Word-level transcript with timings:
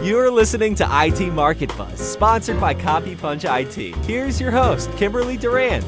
You're 0.00 0.30
listening 0.30 0.76
to 0.76 0.86
IT 0.88 1.32
Market 1.32 1.76
Buzz, 1.76 1.98
sponsored 1.98 2.60
by 2.60 2.72
Copy 2.72 3.16
Punch 3.16 3.44
IT. 3.44 3.96
Here's 4.04 4.40
your 4.40 4.52
host, 4.52 4.88
Kimberly 4.96 5.36
Durant. 5.36 5.84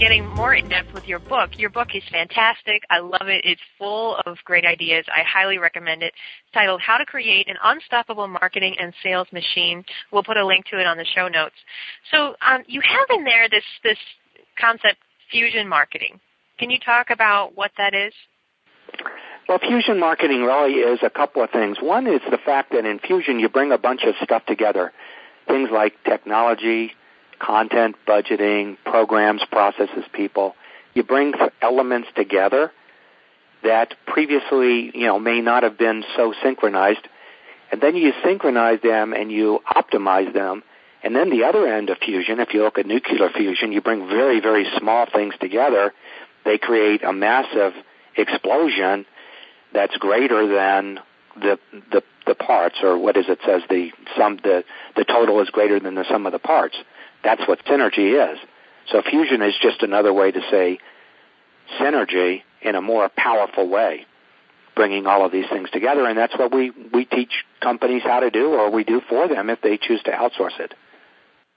Getting 0.00 0.26
more 0.26 0.52
in 0.52 0.68
depth 0.68 0.92
with 0.92 1.06
your 1.06 1.20
book. 1.20 1.50
Your 1.56 1.70
book 1.70 1.94
is 1.94 2.02
fantastic. 2.10 2.82
I 2.90 2.98
love 2.98 3.28
it. 3.28 3.42
It's 3.44 3.60
full 3.78 4.16
of 4.26 4.36
great 4.44 4.64
ideas. 4.64 5.04
I 5.16 5.22
highly 5.22 5.58
recommend 5.58 6.02
it. 6.02 6.06
It's 6.06 6.52
titled 6.54 6.80
How 6.80 6.98
to 6.98 7.06
Create 7.06 7.48
an 7.48 7.54
Unstoppable 7.62 8.26
Marketing 8.26 8.74
and 8.80 8.92
Sales 9.00 9.28
Machine. 9.32 9.84
We'll 10.12 10.24
put 10.24 10.36
a 10.36 10.44
link 10.44 10.66
to 10.72 10.80
it 10.80 10.88
on 10.88 10.96
the 10.96 11.06
show 11.14 11.28
notes. 11.28 11.54
So 12.10 12.34
um, 12.44 12.64
you 12.66 12.80
have 12.80 13.16
in 13.16 13.22
there 13.22 13.48
this 13.48 13.64
this 13.84 13.98
concept, 14.60 14.98
fusion 15.30 15.68
marketing. 15.68 16.18
Can 16.58 16.68
you 16.68 16.80
talk 16.80 17.10
about 17.10 17.56
what 17.56 17.70
that 17.78 17.94
is? 17.94 18.12
Well, 19.48 19.58
fusion 19.58 19.98
marketing 19.98 20.42
really 20.42 20.74
is 20.74 20.98
a 21.02 21.08
couple 21.08 21.42
of 21.42 21.50
things. 21.50 21.78
One 21.80 22.06
is 22.06 22.20
the 22.30 22.36
fact 22.36 22.72
that 22.72 22.84
in 22.84 22.98
fusion 22.98 23.40
you 23.40 23.48
bring 23.48 23.72
a 23.72 23.78
bunch 23.78 24.02
of 24.04 24.14
stuff 24.22 24.44
together. 24.44 24.92
Things 25.46 25.70
like 25.72 25.94
technology, 26.04 26.92
content, 27.38 27.96
budgeting, 28.06 28.76
programs, 28.84 29.40
processes, 29.50 30.04
people. 30.12 30.54
You 30.92 31.02
bring 31.02 31.32
elements 31.62 32.08
together 32.14 32.72
that 33.62 33.94
previously, 34.06 34.90
you 34.94 35.06
know, 35.06 35.18
may 35.18 35.40
not 35.40 35.62
have 35.62 35.78
been 35.78 36.04
so 36.14 36.34
synchronized. 36.42 37.08
And 37.72 37.80
then 37.80 37.96
you 37.96 38.12
synchronize 38.22 38.82
them 38.82 39.14
and 39.14 39.32
you 39.32 39.60
optimize 39.66 40.30
them. 40.34 40.62
And 41.02 41.16
then 41.16 41.30
the 41.30 41.44
other 41.44 41.66
end 41.66 41.88
of 41.88 41.96
fusion, 41.98 42.38
if 42.40 42.52
you 42.52 42.64
look 42.64 42.76
at 42.76 42.84
nuclear 42.84 43.30
fusion, 43.30 43.72
you 43.72 43.80
bring 43.80 44.08
very, 44.08 44.40
very 44.40 44.66
small 44.78 45.06
things 45.10 45.32
together. 45.40 45.94
They 46.44 46.58
create 46.58 47.02
a 47.02 47.14
massive 47.14 47.72
explosion 48.14 49.06
that's 49.72 49.96
greater 49.96 50.46
than 50.46 51.00
the 51.40 51.58
the 51.92 52.02
the 52.26 52.34
parts, 52.34 52.76
or 52.82 52.98
what 52.98 53.16
is 53.16 53.26
it 53.28 53.38
says 53.44 53.62
the 53.68 53.90
sum 54.16 54.38
the 54.42 54.64
the 54.96 55.04
total 55.04 55.40
is 55.40 55.48
greater 55.50 55.80
than 55.80 55.94
the 55.94 56.04
sum 56.08 56.26
of 56.26 56.32
the 56.32 56.38
parts. 56.38 56.76
That's 57.24 57.46
what 57.46 57.64
synergy 57.64 58.32
is. 58.32 58.38
So 58.90 59.02
fusion 59.02 59.42
is 59.42 59.54
just 59.60 59.82
another 59.82 60.12
way 60.12 60.30
to 60.30 60.40
say 60.50 60.78
synergy 61.80 62.42
in 62.62 62.74
a 62.74 62.80
more 62.80 63.10
powerful 63.16 63.68
way, 63.68 64.06
bringing 64.74 65.06
all 65.06 65.24
of 65.24 65.32
these 65.32 65.48
things 65.50 65.68
together, 65.70 66.06
and 66.06 66.18
that's 66.18 66.36
what 66.38 66.52
we 66.52 66.72
we 66.92 67.04
teach 67.04 67.44
companies 67.60 68.02
how 68.04 68.20
to 68.20 68.30
do, 68.30 68.54
or 68.54 68.70
we 68.70 68.84
do 68.84 69.00
for 69.08 69.28
them 69.28 69.50
if 69.50 69.60
they 69.62 69.76
choose 69.76 70.02
to 70.04 70.10
outsource 70.10 70.58
it. 70.58 70.74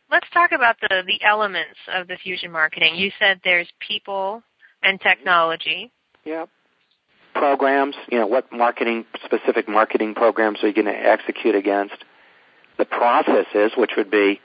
Let's 0.09 0.29
talk 0.33 0.51
about 0.51 0.75
the 0.81 1.03
the 1.05 1.23
elements 1.25 1.79
of 1.93 2.07
the 2.07 2.17
fusion 2.17 2.51
marketing. 2.51 2.95
You 2.95 3.11
said 3.19 3.39
there's 3.43 3.69
people 3.79 4.43
and 4.83 4.99
technology. 4.99 5.91
Yep 6.25 6.49
programs, 7.41 7.95
you 8.11 8.19
know, 8.19 8.27
what 8.27 8.53
marketing, 8.53 9.03
specific 9.25 9.67
marketing 9.67 10.13
programs 10.13 10.59
are 10.61 10.67
you 10.67 10.75
going 10.75 10.85
to 10.85 10.91
execute 10.91 11.55
against? 11.55 11.95
The 12.77 12.85
processes, 12.85 13.71
which 13.75 13.93
would 13.97 14.11
be 14.11 14.39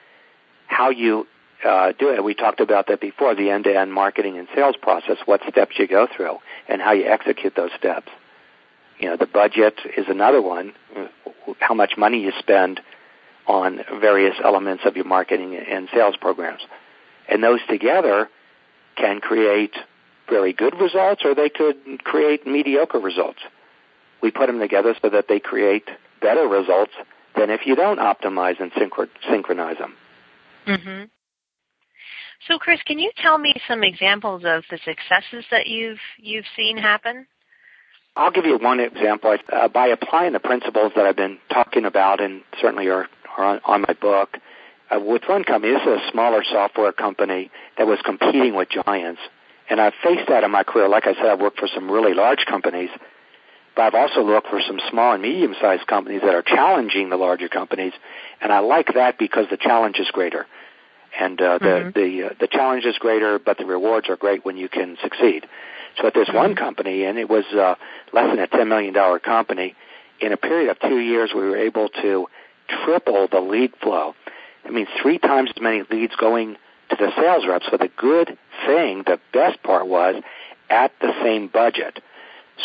how 0.67 0.89
you 0.89 1.27
uh, 1.63 1.93
do 1.99 2.09
it. 2.09 2.25
We 2.25 2.33
talked 2.33 2.61
about 2.61 2.87
that 2.87 3.03
before, 3.03 3.35
the 3.35 3.51
end-to-end 3.51 3.93
marketing 3.93 4.39
and 4.39 4.49
sales 4.55 4.77
process, 4.81 5.19
what 5.27 5.43
steps 5.47 5.73
you 5.79 5.87
go 5.87 6.07
through 6.07 6.39
and 6.69 6.81
how 6.81 6.93
you 6.93 7.05
execute 7.05 7.55
those 7.55 7.71
steps. 7.79 8.09
You 8.99 9.11
know, 9.11 9.19
the 9.19 9.27
budget 9.27 9.75
is 9.95 10.07
another 10.09 10.41
one, 10.41 10.73
how 11.61 11.75
much 11.75 11.99
money 11.99 12.23
you 12.23 12.33
spend 12.39 12.81
on 13.47 13.85
various 14.01 14.37
elements 14.43 14.85
of 14.87 14.97
your 14.97 15.05
marketing 15.05 15.55
and 15.55 15.91
sales 15.93 16.17
programs. 16.19 16.63
And 17.29 17.45
those 17.45 17.61
together 17.69 18.31
can 18.97 19.21
create 19.21 19.75
very 20.29 20.53
good 20.53 20.75
results 20.81 21.23
or 21.25 21.35
they 21.35 21.49
could 21.49 22.05
create 22.05 22.47
mediocre 22.47 22.99
results. 22.99 23.41
We 24.23 24.31
put 24.31 24.47
them 24.47 24.59
together 24.59 24.95
so 25.01 25.11
that 25.11 25.27
they 25.29 25.41
create 25.41 25.89
better 26.21 26.49
results 26.49 26.93
than 27.37 27.51
if 27.51 27.67
you 27.67 27.77
don't 27.77 27.99
optimize 27.99 28.61
and 28.61 28.73
synch- 28.73 29.09
synchronize 29.29 29.79
them. 29.79 29.95
Mm-hmm. 30.67 31.05
So, 32.49 32.59
Chris, 32.59 32.81
can 32.87 32.99
you 32.99 33.11
tell 33.23 33.39
me 33.39 33.55
some 33.69 33.83
examples 33.83 34.43
of 34.45 34.65
the 34.71 34.79
successes 34.85 35.45
that 35.51 35.67
you've 35.67 35.99
you've 36.19 36.45
seen 36.57 36.77
happen? 36.77 37.27
I'll 38.15 38.31
give 38.31 38.47
you 38.47 38.59
one 38.59 38.81
example. 38.81 39.37
Uh, 39.53 39.69
by 39.69 39.89
applying 39.89 40.33
the 40.33 40.41
principles 40.41 40.93
that 40.97 41.05
I've 41.07 41.17
been 41.17 41.39
talking 41.53 41.85
about, 41.85 42.21
and 42.21 42.43
certainly 42.61 42.89
are, 42.89 43.07
are 43.37 43.45
on, 43.45 43.61
on 43.65 43.81
my 43.83 43.95
book, 44.01 44.39
uh, 44.91 45.01
with 45.01 45.23
one 45.29 45.45
company, 45.45 45.75
this 45.75 45.83
is 45.83 46.09
a 46.09 46.11
smaller 46.13 46.43
software 46.51 46.93
company 46.93 47.51
that 47.77 47.87
was 47.87 47.99
competing 48.05 48.55
with 48.55 48.69
giants 48.71 49.21
and 49.69 49.81
I've 49.81 49.95
faced 50.03 50.29
that 50.29 50.45
in 50.45 50.51
my 50.51 50.63
career. 50.63 50.89
Like 50.89 51.07
I 51.07 51.15
said, 51.15 51.27
I've 51.27 51.41
worked 51.41 51.59
for 51.59 51.69
some 51.69 51.91
really 51.91 52.15
large 52.15 52.45
companies, 52.49 52.91
but 53.75 53.83
I've 53.83 53.95
also 53.95 54.23
looked 54.23 54.49
for 54.49 54.61
some 54.67 54.81
small 54.91 55.13
and 55.13 55.23
medium-sized 55.23 55.87
companies 55.87 56.23
that 56.23 56.35
are 56.35 56.43
challenging 56.43 57.11
the 57.11 57.17
larger 57.17 57.49
companies, 57.49 57.93
and 58.41 58.53
I 58.53 58.61
like 58.61 58.95
that 58.95 59.19
because 59.19 59.47
the 59.51 59.57
challenge 59.57 59.99
is 59.99 60.09
greater. 60.13 60.47
And 61.19 61.41
uh, 61.41 61.59
mm-hmm. 61.59 61.87
the 61.87 62.01
the 62.01 62.27
uh, 62.27 62.35
the 62.41 62.47
challenge 62.47 62.85
is 62.85 62.97
greater, 62.99 63.39
but 63.39 63.59
the 63.59 63.65
rewards 63.65 64.09
are 64.09 64.17
great 64.17 64.45
when 64.45 64.57
you 64.57 64.69
can 64.69 64.97
succeed. 65.03 65.47
So 65.99 66.07
at 66.07 66.15
this 66.15 66.29
mm-hmm. 66.29 66.37
one 66.37 66.57
company, 66.57 67.05
and 67.05 67.19
it 67.19 67.29
was 67.29 67.45
uh, 67.53 67.77
less 68.13 68.29
than 68.31 68.39
a 68.39 68.47
ten 68.47 68.69
million 68.69 68.93
dollar 68.93 69.19
company, 69.19 69.75
in 70.21 70.33
a 70.33 70.37
period 70.37 70.71
of 70.71 70.79
two 70.81 70.99
years, 70.99 71.31
we 71.35 71.41
were 71.41 71.57
able 71.57 71.89
to 71.89 72.27
triple 72.85 73.29
the 73.31 73.41
lead 73.41 73.73
flow. 73.83 74.15
I 74.65 74.71
mean, 74.71 74.87
three 75.01 75.19
times 75.19 75.51
as 75.55 75.63
many 75.63 75.83
leads 75.91 76.17
going 76.17 76.57
to 76.91 76.97
the 76.97 77.11
sales 77.17 77.45
reps. 77.49 77.67
So 77.71 77.77
the 77.77 77.91
good 77.97 78.37
thing, 78.67 79.03
the 79.07 79.21
best 79.33 79.63
part 79.63 79.87
was 79.87 80.23
at 80.71 80.93
the 81.01 81.13
same 81.23 81.49
budget. 81.49 82.01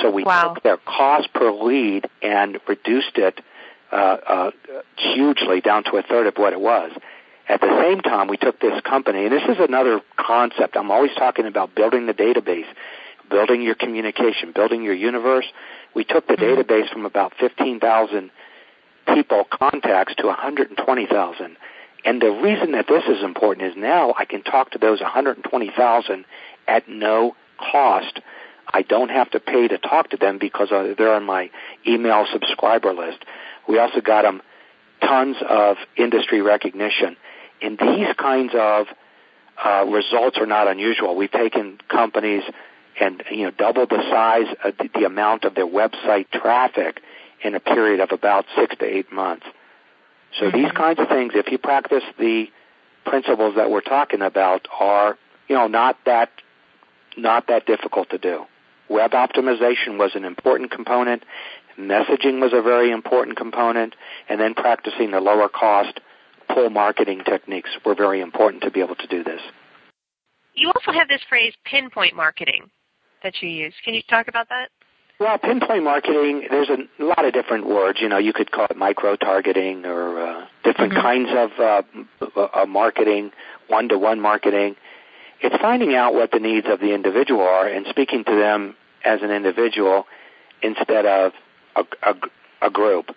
So 0.01 0.09
we 0.09 0.23
wow. 0.23 0.53
took 0.53 0.63
their 0.63 0.77
cost 0.77 1.33
per 1.33 1.51
lead 1.51 2.07
and 2.21 2.59
reduced 2.67 3.17
it 3.17 3.41
uh, 3.91 3.95
uh, 3.95 4.51
hugely 4.97 5.61
down 5.61 5.83
to 5.85 5.97
a 5.97 6.01
third 6.01 6.27
of 6.27 6.35
what 6.37 6.53
it 6.53 6.61
was. 6.61 6.91
At 7.49 7.59
the 7.59 7.81
same 7.83 7.99
time, 7.99 8.27
we 8.27 8.37
took 8.37 8.61
this 8.61 8.79
company, 8.81 9.25
and 9.25 9.33
this 9.33 9.43
is 9.49 9.57
another 9.59 10.01
concept. 10.15 10.77
I'm 10.77 10.89
always 10.89 11.11
talking 11.17 11.45
about 11.45 11.75
building 11.75 12.05
the 12.05 12.13
database, 12.13 12.67
building 13.29 13.61
your 13.61 13.75
communication, 13.75 14.53
building 14.53 14.83
your 14.83 14.93
universe. 14.93 15.45
We 15.93 16.05
took 16.05 16.27
the 16.27 16.35
mm-hmm. 16.35 16.61
database 16.61 16.89
from 16.89 17.05
about 17.05 17.33
15,000 17.39 18.31
people 19.13 19.43
contacts 19.43 20.15
to 20.15 20.27
120,000 20.27 21.57
and 22.03 22.21
the 22.21 22.31
reason 22.31 22.71
that 22.71 22.87
this 22.87 23.03
is 23.05 23.23
important 23.23 23.67
is 23.67 23.77
now 23.77 24.13
I 24.17 24.25
can 24.25 24.43
talk 24.43 24.71
to 24.71 24.77
those 24.77 25.01
120,000 25.01 26.25
at 26.67 26.89
no 26.89 27.35
cost. 27.57 28.19
I 28.73 28.81
don't 28.81 29.09
have 29.09 29.29
to 29.31 29.39
pay 29.39 29.67
to 29.67 29.77
talk 29.77 30.09
to 30.11 30.17
them 30.17 30.37
because 30.39 30.69
they're 30.69 31.13
on 31.13 31.25
my 31.25 31.51
email 31.85 32.25
subscriber 32.31 32.93
list. 32.93 33.23
We 33.67 33.77
also 33.79 34.01
got 34.01 34.23
them 34.23 34.41
tons 35.01 35.37
of 35.47 35.77
industry 35.97 36.41
recognition. 36.41 37.17
And 37.61 37.77
these 37.77 38.07
kinds 38.17 38.53
of 38.55 38.87
uh, 39.63 39.85
results 39.87 40.37
are 40.37 40.45
not 40.45 40.67
unusual. 40.67 41.15
We've 41.15 41.31
taken 41.31 41.79
companies 41.87 42.43
and 42.99 43.23
you 43.31 43.43
know 43.43 43.51
doubled 43.51 43.89
the 43.89 44.01
size 44.09 44.53
of 44.63 44.77
the, 44.77 44.89
the 44.99 45.05
amount 45.05 45.43
of 45.45 45.55
their 45.55 45.67
website 45.67 46.29
traffic 46.31 47.01
in 47.43 47.55
a 47.55 47.59
period 47.59 47.99
of 47.99 48.11
about 48.11 48.45
six 48.55 48.75
to 48.77 48.85
eight 48.85 49.11
months. 49.11 49.45
So 50.39 50.49
these 50.51 50.71
kinds 50.71 50.99
of 50.99 51.07
things, 51.07 51.33
if 51.35 51.51
you 51.51 51.57
practice 51.57 52.03
the 52.17 52.47
principles 53.05 53.55
that 53.55 53.69
we're 53.69 53.81
talking 53.81 54.21
about, 54.21 54.67
are 54.79 55.17
you 55.47 55.55
know 55.55 55.67
not 55.67 55.97
that 56.05 56.29
not 57.17 57.47
that 57.47 57.65
difficult 57.65 58.09
to 58.11 58.17
do. 58.17 58.45
Web 58.89 59.11
optimization 59.11 59.97
was 59.97 60.11
an 60.15 60.25
important 60.25 60.71
component. 60.71 61.23
Messaging 61.79 62.41
was 62.41 62.51
a 62.53 62.61
very 62.61 62.91
important 62.91 63.37
component, 63.37 63.95
and 64.29 64.39
then 64.39 64.53
practicing 64.53 65.11
the 65.11 65.19
lower 65.19 65.49
cost 65.49 65.99
pull 66.53 66.69
marketing 66.69 67.21
techniques 67.25 67.69
were 67.85 67.95
very 67.95 68.21
important 68.21 68.63
to 68.63 68.71
be 68.71 68.81
able 68.81 68.95
to 68.95 69.07
do 69.07 69.23
this. 69.23 69.41
You 70.53 70.67
also 70.67 70.91
have 70.91 71.07
this 71.07 71.21
phrase 71.29 71.53
pinpoint 71.65 72.15
marketing 72.15 72.69
that 73.23 73.33
you 73.41 73.49
use. 73.49 73.73
Can 73.85 73.93
you 73.93 74.01
talk 74.09 74.27
about 74.27 74.49
that? 74.49 74.69
Well, 75.21 75.37
pinpoint 75.37 75.83
marketing, 75.83 76.47
there's 76.49 76.69
a 76.69 77.03
lot 77.03 77.25
of 77.25 77.33
different 77.33 77.67
words. 77.67 77.99
You 78.01 78.09
know, 78.09 78.17
you 78.17 78.33
could 78.33 78.51
call 78.51 78.65
it 78.67 78.75
micro-targeting 78.75 79.85
or 79.85 80.19
uh, 80.19 80.47
different 80.63 80.93
mm-hmm. 80.93 81.01
kinds 81.01 81.29
of 81.31 81.51
uh, 81.59 82.39
uh, 82.55 82.65
marketing, 82.65 83.29
one-to-one 83.67 84.19
marketing. 84.19 84.77
It's 85.39 85.55
finding 85.61 85.93
out 85.93 86.15
what 86.15 86.31
the 86.31 86.39
needs 86.39 86.65
of 86.67 86.79
the 86.79 86.95
individual 86.95 87.41
are 87.41 87.67
and 87.67 87.85
speaking 87.91 88.23
to 88.23 88.35
them 88.35 88.75
as 89.05 89.21
an 89.21 89.29
individual 89.29 90.07
instead 90.63 91.05
of 91.05 91.33
a, 91.75 91.83
a, 92.01 92.15
a 92.63 92.69
group. 92.71 93.15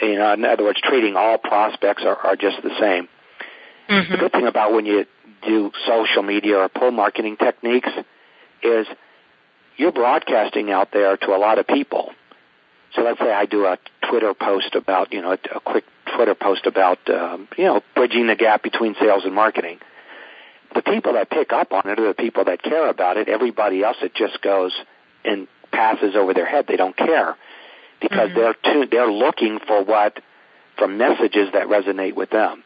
You 0.00 0.18
know, 0.18 0.34
in 0.34 0.44
other 0.44 0.62
words, 0.62 0.80
treating 0.80 1.16
all 1.16 1.36
prospects 1.36 2.04
are, 2.06 2.16
are 2.16 2.36
just 2.36 2.62
the 2.62 2.70
same. 2.78 3.08
Mm-hmm. 3.90 4.12
The 4.12 4.18
good 4.18 4.30
thing 4.30 4.46
about 4.46 4.72
when 4.72 4.86
you 4.86 5.04
do 5.44 5.72
social 5.84 6.22
media 6.22 6.58
or 6.58 6.68
pull 6.68 6.92
marketing 6.92 7.38
techniques 7.38 7.90
is– 8.62 8.86
you're 9.78 9.92
broadcasting 9.92 10.70
out 10.70 10.90
there 10.92 11.16
to 11.16 11.30
a 11.30 11.38
lot 11.38 11.58
of 11.58 11.66
people. 11.66 12.10
So 12.94 13.02
let's 13.02 13.18
say 13.18 13.32
I 13.32 13.46
do 13.46 13.64
a 13.64 13.78
Twitter 14.08 14.34
post 14.34 14.74
about, 14.74 15.12
you 15.12 15.22
know, 15.22 15.32
a, 15.32 15.56
a 15.56 15.60
quick 15.60 15.84
Twitter 16.14 16.34
post 16.34 16.66
about, 16.66 16.98
um, 17.08 17.48
you 17.56 17.64
know, 17.64 17.80
bridging 17.94 18.26
the 18.26 18.34
gap 18.34 18.62
between 18.62 18.94
sales 19.00 19.24
and 19.24 19.34
marketing. 19.34 19.78
The 20.74 20.82
people 20.82 21.14
that 21.14 21.30
pick 21.30 21.52
up 21.52 21.72
on 21.72 21.82
it 21.86 21.98
are 21.98 22.08
the 22.08 22.14
people 22.14 22.44
that 22.44 22.62
care 22.62 22.88
about 22.88 23.16
it. 23.16 23.28
Everybody 23.28 23.82
else, 23.82 23.96
it 24.02 24.14
just 24.14 24.42
goes 24.42 24.72
and 25.24 25.48
passes 25.70 26.16
over 26.16 26.34
their 26.34 26.46
head. 26.46 26.66
They 26.66 26.76
don't 26.76 26.96
care. 26.96 27.36
because 28.00 28.30
mm-hmm. 28.30 28.38
they're 28.38 28.54
tuned, 28.64 28.90
they're 28.90 29.10
looking 29.10 29.58
for 29.66 29.84
what 29.84 30.20
for 30.76 30.88
messages 30.88 31.50
that 31.52 31.66
resonate 31.66 32.14
with 32.14 32.30
them. 32.30 32.62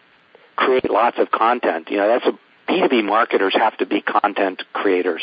Create 0.56 0.90
lots 0.90 1.18
of 1.18 1.30
content. 1.30 1.90
You 1.90 1.96
know, 1.98 2.08
that's 2.08 2.26
a 2.26 2.70
B2B 2.70 3.04
marketers 3.04 3.54
have 3.54 3.76
to 3.78 3.86
be 3.86 4.02
content 4.02 4.62
creators. 4.72 5.22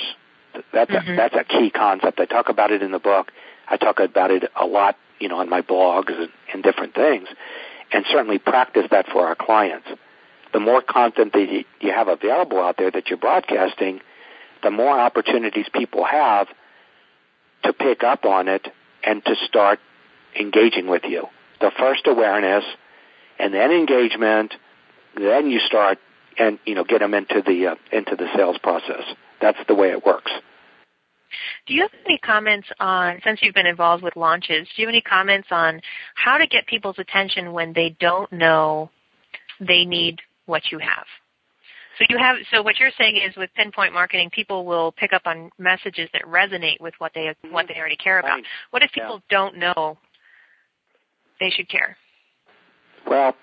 That's 0.72 0.92
mm-hmm. 0.92 1.14
a, 1.14 1.16
that's 1.16 1.36
a 1.36 1.44
key 1.44 1.70
concept. 1.70 2.20
I 2.20 2.26
talk 2.26 2.50
about 2.50 2.72
it 2.72 2.82
in 2.82 2.92
the 2.92 3.00
book. 3.00 3.32
I 3.68 3.78
talk 3.78 4.00
about 4.00 4.32
it 4.32 4.44
a 4.60 4.66
lot, 4.66 4.98
you 5.20 5.30
know, 5.30 5.40
on 5.40 5.50
my 5.50 5.62
blogs 5.62 6.12
and, 6.12 6.30
and 6.54 6.64
different 6.64 6.96
things, 6.96 7.28
and 7.92 8.06
certainly 8.12 8.40
practice 8.40 8.86
that 8.92 9.08
for 9.08 9.28
our 9.28 9.36
clients. 9.36 9.88
The 10.54 10.60
more 10.60 10.82
content 10.82 11.34
that 11.34 11.64
you 11.80 11.92
have 11.92 12.08
available 12.08 12.60
out 12.60 12.78
there 12.78 12.90
that 12.90 13.08
you're 13.08 13.18
broadcasting, 13.18 14.02
the 14.64 14.72
more 14.72 15.00
opportunities 15.00 15.68
people 15.72 16.04
have 16.04 16.48
to 17.64 17.74
pick 17.74 18.04
up 18.04 18.26
on 18.26 18.48
it 18.48 18.68
and 19.04 19.24
to 19.26 19.36
start 19.46 19.80
engaging 20.40 20.88
with 20.88 21.04
you. 21.06 21.28
The 21.62 21.72
first 21.78 22.08
awareness, 22.08 22.64
and 23.38 23.54
then 23.54 23.72
engagement, 23.72 24.54
then 25.16 25.50
you 25.50 25.60
start 25.60 26.00
and 26.38 26.58
you 26.66 26.74
know 26.74 26.84
get 26.84 27.00
them 27.00 27.14
into 27.14 27.44
the 27.46 27.68
uh, 27.68 27.76
into 27.92 28.16
the 28.16 28.28
sales 28.36 28.58
process. 28.58 29.04
That's 29.42 29.60
the 29.68 29.76
way 29.76 29.92
it 29.92 30.06
works. 30.06 30.32
Do 31.68 31.74
you 31.74 31.82
have 31.82 31.92
any 32.06 32.18
comments 32.18 32.68
on, 32.80 33.20
since 33.24 33.40
you've 33.42 33.56
been 33.56 33.66
involved 33.66 34.04
with 34.04 34.16
launches, 34.16 34.68
do 34.76 34.82
you 34.82 34.88
have 34.88 34.94
any 34.94 35.02
comments 35.02 35.48
on 35.52 35.82
how 36.16 36.38
to 36.38 36.48
get 36.48 36.66
people's 36.68 37.00
attention 37.00 37.54
when 37.54 37.74
they 37.74 37.96
don't 38.00 38.32
know 38.32 38.90
they 39.60 39.86
need 39.86 40.20
what 40.46 40.64
you 40.72 40.80
have? 40.80 41.06
So 41.98 42.06
you 42.08 42.18
have, 42.18 42.38
so 42.52 42.62
what 42.62 42.80
you're 42.80 42.92
saying 42.98 43.18
is 43.18 43.36
with 43.36 43.50
pinpoint 43.56 43.94
marketing, 43.94 44.30
people 44.32 44.66
will 44.66 44.94
pick 44.94 45.12
up 45.12 45.24
on 45.26 45.52
messages 45.58 46.10
that 46.14 46.22
resonate 46.24 46.80
with 46.80 46.94
what 46.98 47.12
they 47.14 47.36
what 47.52 47.68
they 47.68 47.76
already 47.76 47.98
care 47.98 48.20
about. 48.20 48.36
Right. 48.36 48.44
What 48.72 48.84
if 48.84 48.92
people 48.94 49.22
yeah. 49.30 49.38
don't 49.38 49.58
know 49.58 49.98
they 51.42 51.50
should 51.50 51.68
care? 51.68 51.98
Well, 53.06 53.36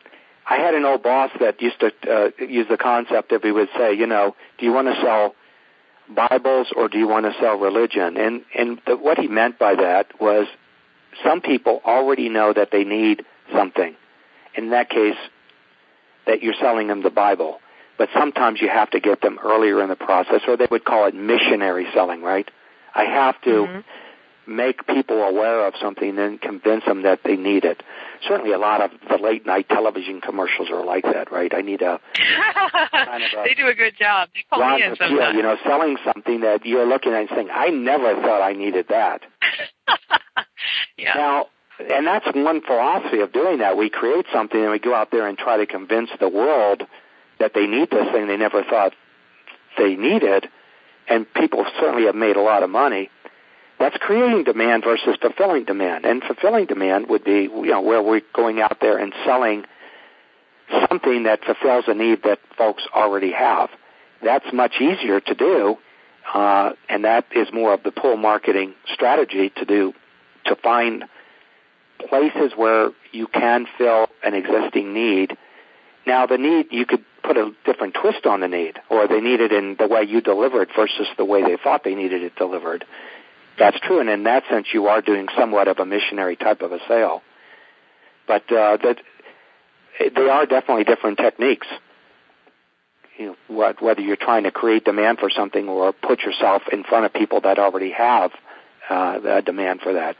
I 0.48 0.56
had 0.56 0.74
an 0.74 0.84
old 0.84 1.02
boss 1.02 1.30
that 1.40 1.60
used 1.60 1.80
to 1.80 1.92
uh, 2.10 2.30
use 2.42 2.66
the 2.70 2.78
concept 2.78 3.30
that 3.30 3.42
we 3.42 3.52
would 3.52 3.68
say, 3.76 3.92
you 3.94 4.06
know, 4.06 4.34
do 4.58 4.64
you 4.64 4.72
want 4.72 4.88
to 4.88 4.94
sell 5.02 5.34
Bibles 6.14 6.68
or 6.76 6.88
do 6.88 6.98
you 6.98 7.08
want 7.08 7.26
to 7.26 7.32
sell 7.40 7.58
religion? 7.58 8.16
And 8.16 8.42
and 8.54 8.80
the, 8.86 8.96
what 8.96 9.18
he 9.18 9.28
meant 9.28 9.58
by 9.58 9.74
that 9.76 10.20
was 10.20 10.46
some 11.24 11.40
people 11.40 11.80
already 11.84 12.28
know 12.28 12.52
that 12.52 12.70
they 12.70 12.84
need 12.84 13.24
something. 13.52 13.94
In 14.54 14.70
that 14.70 14.90
case, 14.90 15.16
that 16.26 16.42
you're 16.42 16.54
selling 16.60 16.88
them 16.88 17.02
the 17.02 17.10
Bible. 17.10 17.60
But 17.98 18.10
sometimes 18.14 18.60
you 18.60 18.68
have 18.68 18.90
to 18.90 19.00
get 19.00 19.22
them 19.22 19.38
earlier 19.42 19.82
in 19.82 19.88
the 19.88 19.96
process, 19.96 20.42
or 20.46 20.56
they 20.56 20.66
would 20.70 20.84
call 20.84 21.06
it 21.06 21.14
missionary 21.14 21.86
selling, 21.94 22.22
right? 22.22 22.50
I 22.94 23.04
have 23.04 23.40
to 23.42 23.50
mm-hmm 23.50 23.80
make 24.46 24.86
people 24.86 25.22
aware 25.22 25.66
of 25.66 25.74
something 25.80 26.18
and 26.18 26.40
convince 26.40 26.84
them 26.84 27.02
that 27.02 27.20
they 27.24 27.36
need 27.36 27.64
it. 27.64 27.82
Certainly 28.28 28.52
a 28.52 28.58
lot 28.58 28.80
of 28.80 28.90
the 29.08 29.16
late 29.16 29.46
night 29.46 29.68
television 29.68 30.20
commercials 30.20 30.68
are 30.70 30.84
like 30.84 31.04
that, 31.04 31.30
right? 31.32 31.52
I 31.54 31.60
need 31.60 31.82
a 31.82 32.00
kind 32.90 33.22
of 33.22 33.30
a 33.38 33.42
they 33.44 33.54
do 33.54 33.66
a 33.66 33.74
good 33.74 33.94
job. 33.98 34.28
They 34.34 34.44
call 34.48 34.76
me 34.76 34.84
in 34.84 34.96
sometimes. 34.96 35.36
you 35.36 35.42
know, 35.42 35.56
selling 35.66 35.96
something 36.04 36.40
that 36.40 36.64
you're 36.64 36.86
looking 36.86 37.12
at 37.12 37.20
and 37.20 37.28
saying, 37.30 37.48
I 37.52 37.68
never 37.68 38.14
thought 38.14 38.42
I 38.42 38.52
needed 38.52 38.86
that. 38.88 39.22
yeah. 40.96 41.12
Now, 41.14 41.46
and 41.78 42.06
that's 42.06 42.26
one 42.34 42.62
philosophy 42.62 43.20
of 43.20 43.32
doing 43.32 43.58
that. 43.58 43.76
We 43.76 43.90
create 43.90 44.26
something 44.32 44.60
and 44.60 44.70
we 44.70 44.78
go 44.78 44.94
out 44.94 45.10
there 45.10 45.26
and 45.26 45.36
try 45.36 45.58
to 45.58 45.66
convince 45.66 46.10
the 46.18 46.28
world 46.28 46.82
that 47.38 47.52
they 47.54 47.66
need 47.66 47.90
this 47.90 48.10
thing 48.12 48.28
they 48.28 48.36
never 48.36 48.62
thought 48.64 48.94
they 49.76 49.94
needed. 49.94 50.48
And 51.08 51.32
people 51.34 51.64
certainly 51.78 52.06
have 52.06 52.14
made 52.14 52.36
a 52.36 52.40
lot 52.40 52.62
of 52.62 52.70
money 52.70 53.10
that's 53.78 53.96
creating 53.98 54.44
demand 54.44 54.84
versus 54.84 55.16
fulfilling 55.20 55.64
demand. 55.64 56.06
And 56.06 56.22
fulfilling 56.22 56.66
demand 56.66 57.08
would 57.08 57.24
be, 57.24 57.42
you 57.42 57.66
know, 57.66 57.82
where 57.82 58.02
we're 58.02 58.22
going 58.34 58.60
out 58.60 58.78
there 58.80 58.98
and 58.98 59.12
selling 59.24 59.64
something 60.88 61.24
that 61.24 61.44
fulfills 61.44 61.84
a 61.86 61.94
need 61.94 62.22
that 62.24 62.38
folks 62.56 62.84
already 62.94 63.32
have. 63.32 63.68
That's 64.22 64.46
much 64.52 64.80
easier 64.80 65.20
to 65.20 65.34
do, 65.34 65.76
uh, 66.32 66.72
and 66.88 67.04
that 67.04 67.26
is 67.34 67.48
more 67.52 67.74
of 67.74 67.82
the 67.82 67.92
pull 67.92 68.16
marketing 68.16 68.74
strategy 68.92 69.52
to 69.56 69.64
do, 69.64 69.92
to 70.46 70.56
find 70.56 71.04
places 72.08 72.52
where 72.56 72.90
you 73.12 73.26
can 73.26 73.66
fill 73.76 74.06
an 74.24 74.34
existing 74.34 74.94
need. 74.94 75.36
Now 76.06 76.26
the 76.26 76.38
need, 76.38 76.68
you 76.70 76.86
could 76.86 77.04
put 77.22 77.36
a 77.36 77.52
different 77.64 77.94
twist 78.00 78.24
on 78.24 78.40
the 78.40 78.48
need, 78.48 78.78
or 78.88 79.06
they 79.06 79.20
need 79.20 79.40
it 79.40 79.52
in 79.52 79.76
the 79.78 79.86
way 79.86 80.02
you 80.04 80.20
deliver 80.20 80.62
it 80.62 80.70
versus 80.74 81.06
the 81.18 81.24
way 81.24 81.42
they 81.42 81.56
thought 81.62 81.84
they 81.84 81.94
needed 81.94 82.22
it 82.22 82.36
delivered 82.36 82.84
that's 83.58 83.78
true, 83.80 84.00
and 84.00 84.08
in 84.08 84.24
that 84.24 84.44
sense, 84.50 84.66
you 84.72 84.86
are 84.86 85.00
doing 85.00 85.26
somewhat 85.36 85.68
of 85.68 85.78
a 85.78 85.86
missionary 85.86 86.36
type 86.36 86.60
of 86.62 86.72
a 86.72 86.78
sale. 86.88 87.22
But 88.26 88.42
uh, 88.52 88.76
that 88.82 88.96
they 89.98 90.28
are 90.28 90.46
definitely 90.46 90.84
different 90.84 91.18
techniques. 91.18 91.66
You 93.18 93.26
know, 93.26 93.36
what, 93.48 93.80
whether 93.80 94.00
you're 94.00 94.16
trying 94.16 94.44
to 94.44 94.50
create 94.50 94.84
demand 94.84 95.18
for 95.18 95.30
something 95.30 95.68
or 95.68 95.92
put 95.92 96.20
yourself 96.20 96.62
in 96.70 96.84
front 96.84 97.06
of 97.06 97.14
people 97.14 97.40
that 97.42 97.58
already 97.58 97.92
have 97.92 98.30
uh, 98.90 99.20
the 99.20 99.42
demand 99.44 99.80
for 99.80 99.94
that. 99.94 100.16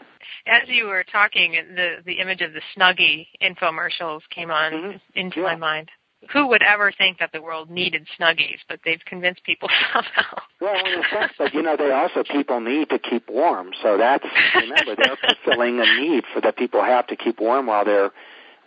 As 0.47 0.69
you 0.69 0.87
were 0.87 1.05
talking, 1.05 1.53
the 1.75 1.97
the 2.05 2.21
image 2.21 2.41
of 2.41 2.53
the 2.53 2.63
Snuggie 2.77 3.27
infomercials 3.43 4.21
came 4.31 4.51
on 4.51 4.73
mm-hmm. 4.73 4.97
into 5.15 5.41
yeah. 5.41 5.47
my 5.47 5.57
mind 5.57 5.91
who 6.33 6.49
would 6.49 6.63
ever 6.63 6.93
think 6.93 7.19
that 7.19 7.31
the 7.33 7.43
world 7.43 7.71
needed 7.71 8.07
snuggies? 8.19 8.59
But 8.69 8.81
they've 8.85 9.05
convinced 9.07 9.45
people 9.45 9.69
somehow. 9.93 10.43
Well, 10.61 10.75
in 10.75 11.01
a 11.01 11.03
sense, 11.09 11.33
but 11.39 11.55
you 11.55 11.63
know, 11.63 11.77
they 11.77 11.91
also 11.91 12.23
people 12.23 12.61
need 12.61 12.91
to 12.91 12.99
keep 12.99 13.29
warm. 13.29 13.71
So 13.83 13.97
that's 13.99 14.25
remember 14.55 14.97
they're 14.97 15.17
fulfilling 15.17 15.81
a 15.81 16.01
need 16.01 16.25
for 16.33 16.41
that 16.41 16.57
people 16.57 16.83
have 16.83 17.07
to 17.09 17.17
keep 17.17 17.41
warm 17.41 17.67
while 17.67 17.85
they're 17.85 18.13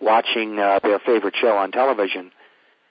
watching 0.02 0.60
uh, 0.60 0.80
their 0.82 1.00
favorite 1.00 1.36
show 1.40 1.56
on 1.58 1.72
television. 1.72 2.32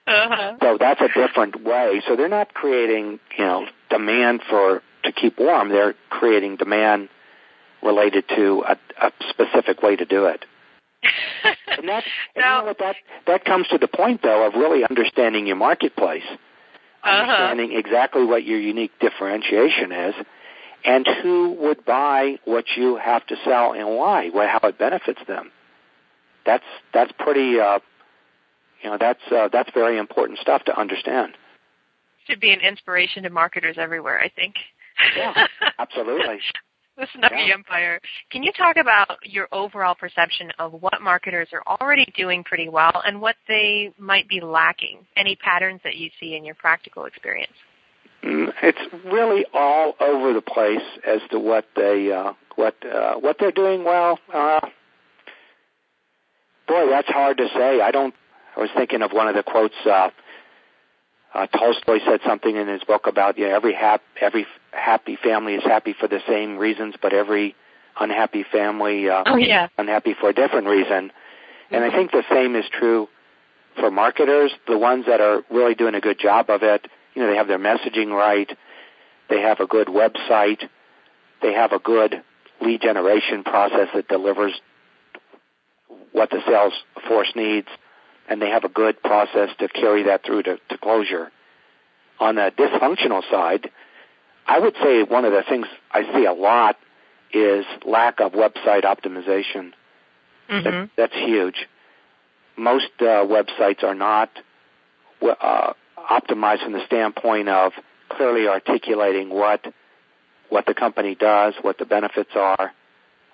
Uh-huh. 0.07 0.57
So 0.61 0.77
that's 0.79 1.01
a 1.01 1.07
different 1.07 1.63
way. 1.63 2.01
So 2.07 2.15
they're 2.15 2.29
not 2.29 2.53
creating, 2.53 3.19
you 3.37 3.45
know, 3.45 3.65
demand 3.89 4.41
for 4.49 4.81
to 5.03 5.11
keep 5.11 5.39
warm. 5.39 5.69
They're 5.69 5.95
creating 6.09 6.57
demand 6.57 7.09
related 7.83 8.25
to 8.35 8.63
a, 8.67 8.77
a 9.01 9.11
specific 9.29 9.81
way 9.81 9.95
to 9.95 10.05
do 10.05 10.25
it 10.25 10.45
and 11.03 11.87
that, 11.87 12.03
and 12.35 12.35
you 12.35 12.41
know 12.41 12.63
what, 12.65 12.79
that 12.79 12.95
that 13.27 13.45
comes 13.45 13.67
to 13.69 13.77
the 13.77 13.87
point 13.87 14.21
though 14.21 14.45
of 14.47 14.53
really 14.53 14.83
understanding 14.89 15.47
your 15.47 15.55
marketplace, 15.55 16.23
uh-huh. 17.03 17.09
understanding 17.09 17.77
exactly 17.77 18.25
what 18.25 18.43
your 18.43 18.59
unique 18.59 18.91
differentiation 18.99 19.91
is, 19.91 20.15
and 20.85 21.07
who 21.21 21.55
would 21.59 21.85
buy 21.85 22.37
what 22.45 22.65
you 22.75 22.97
have 22.97 23.25
to 23.27 23.35
sell 23.43 23.73
and 23.73 23.95
why, 23.95 24.29
what, 24.29 24.49
how 24.49 24.67
it 24.67 24.77
benefits 24.77 25.19
them. 25.27 25.51
That's 26.45 26.63
that's 26.93 27.11
pretty, 27.19 27.59
uh, 27.59 27.79
you 28.81 28.89
know, 28.89 28.97
that's 28.99 29.21
uh, 29.31 29.49
that's 29.51 29.69
very 29.73 29.97
important 29.97 30.39
stuff 30.39 30.63
to 30.65 30.79
understand. 30.79 31.33
Should 32.27 32.39
be 32.39 32.51
an 32.51 32.61
inspiration 32.61 33.23
to 33.23 33.29
marketers 33.29 33.77
everywhere, 33.77 34.19
I 34.19 34.29
think. 34.29 34.55
yeah, 35.15 35.47
absolutely. 35.79 36.39
The 36.99 37.07
Snuggie 37.17 37.47
yeah. 37.47 37.53
Empire. 37.53 37.99
Can 38.29 38.43
you 38.43 38.51
talk 38.51 38.77
about 38.77 39.17
your 39.23 39.47
overall 39.51 39.95
perception 39.95 40.51
of 40.59 40.73
what 40.73 41.01
marketers 41.01 41.47
are 41.53 41.63
already 41.79 42.05
doing 42.15 42.43
pretty 42.43 42.69
well 42.69 43.01
and 43.05 43.19
what 43.21 43.35
they 43.47 43.91
might 43.97 44.27
be 44.27 44.41
lacking? 44.41 45.05
Any 45.15 45.35
patterns 45.35 45.81
that 45.83 45.95
you 45.95 46.09
see 46.19 46.35
in 46.35 46.45
your 46.45 46.55
practical 46.55 47.05
experience? 47.05 47.53
Mm, 48.23 48.51
it's 48.61 48.93
really 49.05 49.45
all 49.53 49.95
over 49.99 50.33
the 50.33 50.41
place 50.41 50.85
as 51.07 51.21
to 51.31 51.39
what 51.39 51.65
they 51.75 52.11
uh, 52.11 52.33
what 52.55 52.75
uh, 52.85 53.15
what 53.15 53.37
they're 53.39 53.51
doing 53.51 53.85
well. 53.85 54.19
Uh, 54.33 54.59
boy, 56.67 56.87
that's 56.89 57.07
hard 57.07 57.37
to 57.37 57.47
say. 57.55 57.79
I 57.79 57.91
don't. 57.91 58.13
I 58.57 58.59
was 58.59 58.69
thinking 58.75 59.01
of 59.01 59.11
one 59.11 59.29
of 59.29 59.35
the 59.35 59.43
quotes. 59.43 59.75
Uh, 59.85 60.09
uh, 61.33 61.47
Tolstoy 61.47 61.99
said 62.05 62.19
something 62.25 62.55
in 62.55 62.67
his 62.67 62.83
book 62.83 63.07
about 63.07 63.37
you 63.37 63.47
know, 63.47 63.55
every 63.55 63.73
hap- 63.73 64.01
every 64.19 64.45
happy 64.71 65.17
family 65.21 65.55
is 65.55 65.63
happy 65.63 65.95
for 65.99 66.07
the 66.07 66.19
same 66.27 66.57
reasons, 66.57 66.95
but 67.01 67.13
every 67.13 67.55
unhappy 67.99 68.45
family 68.49 69.09
uh, 69.09 69.23
oh, 69.25 69.35
yeah. 69.35 69.67
unhappy 69.77 70.15
for 70.19 70.29
a 70.29 70.33
different 70.33 70.67
reason. 70.67 71.11
And 71.71 71.83
I 71.83 71.91
think 71.91 72.11
the 72.11 72.23
same 72.31 72.55
is 72.55 72.65
true 72.71 73.07
for 73.79 73.91
marketers. 73.91 74.51
The 74.67 74.77
ones 74.77 75.05
that 75.07 75.21
are 75.21 75.43
really 75.49 75.75
doing 75.75 75.95
a 75.95 76.01
good 76.01 76.19
job 76.19 76.49
of 76.49 76.63
it, 76.63 76.87
you 77.13 77.21
know, 77.21 77.29
they 77.29 77.37
have 77.37 77.47
their 77.47 77.59
messaging 77.59 78.09
right, 78.09 78.49
they 79.29 79.41
have 79.41 79.59
a 79.59 79.67
good 79.67 79.87
website, 79.87 80.63
they 81.41 81.53
have 81.53 81.71
a 81.71 81.79
good 81.79 82.23
lead 82.61 82.81
generation 82.81 83.43
process 83.43 83.87
that 83.93 84.07
delivers 84.07 84.53
what 86.11 86.29
the 86.29 86.39
sales 86.45 86.73
force 87.07 87.31
needs 87.35 87.67
and 88.29 88.41
they 88.41 88.49
have 88.49 88.63
a 88.63 88.69
good 88.69 89.01
process 89.01 89.49
to 89.57 89.67
carry 89.67 90.03
that 90.03 90.23
through 90.23 90.43
to, 90.43 90.57
to 90.69 90.77
closure. 90.77 91.31
On 92.19 92.35
the 92.35 92.51
dysfunctional 92.57 93.23
side, 93.29 93.71
I 94.49 94.57
would 94.59 94.75
say 94.83 95.03
one 95.03 95.25
of 95.25 95.31
the 95.31 95.43
things 95.47 95.67
I 95.91 96.01
see 96.11 96.25
a 96.25 96.33
lot 96.33 96.75
is 97.31 97.65
lack 97.85 98.19
of 98.19 98.31
website 98.31 98.83
optimization. 98.83 99.73
Mm-hmm. 100.49 100.63
That, 100.63 100.89
that's 100.97 101.13
huge. 101.13 101.67
Most 102.57 102.89
uh, 102.99 103.23
websites 103.25 103.83
are 103.83 103.93
not 103.93 104.31
uh, 105.21 105.73
optimized 105.97 106.63
from 106.63 106.73
the 106.73 106.83
standpoint 106.87 107.47
of 107.47 107.73
clearly 108.09 108.47
articulating 108.47 109.29
what 109.29 109.63
what 110.49 110.65
the 110.65 110.73
company 110.73 111.13
does, 111.13 111.53
what 111.61 111.77
the 111.77 111.85
benefits 111.85 112.31
are, 112.33 112.71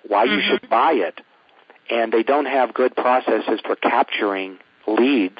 why 0.06 0.26
mm-hmm. 0.26 0.34
you 0.34 0.42
should 0.50 0.68
buy 0.68 0.92
it, 0.92 1.18
and 1.88 2.12
they 2.12 2.22
don't 2.22 2.44
have 2.44 2.74
good 2.74 2.94
processes 2.94 3.58
for 3.64 3.74
capturing 3.74 4.58
leads 4.86 5.38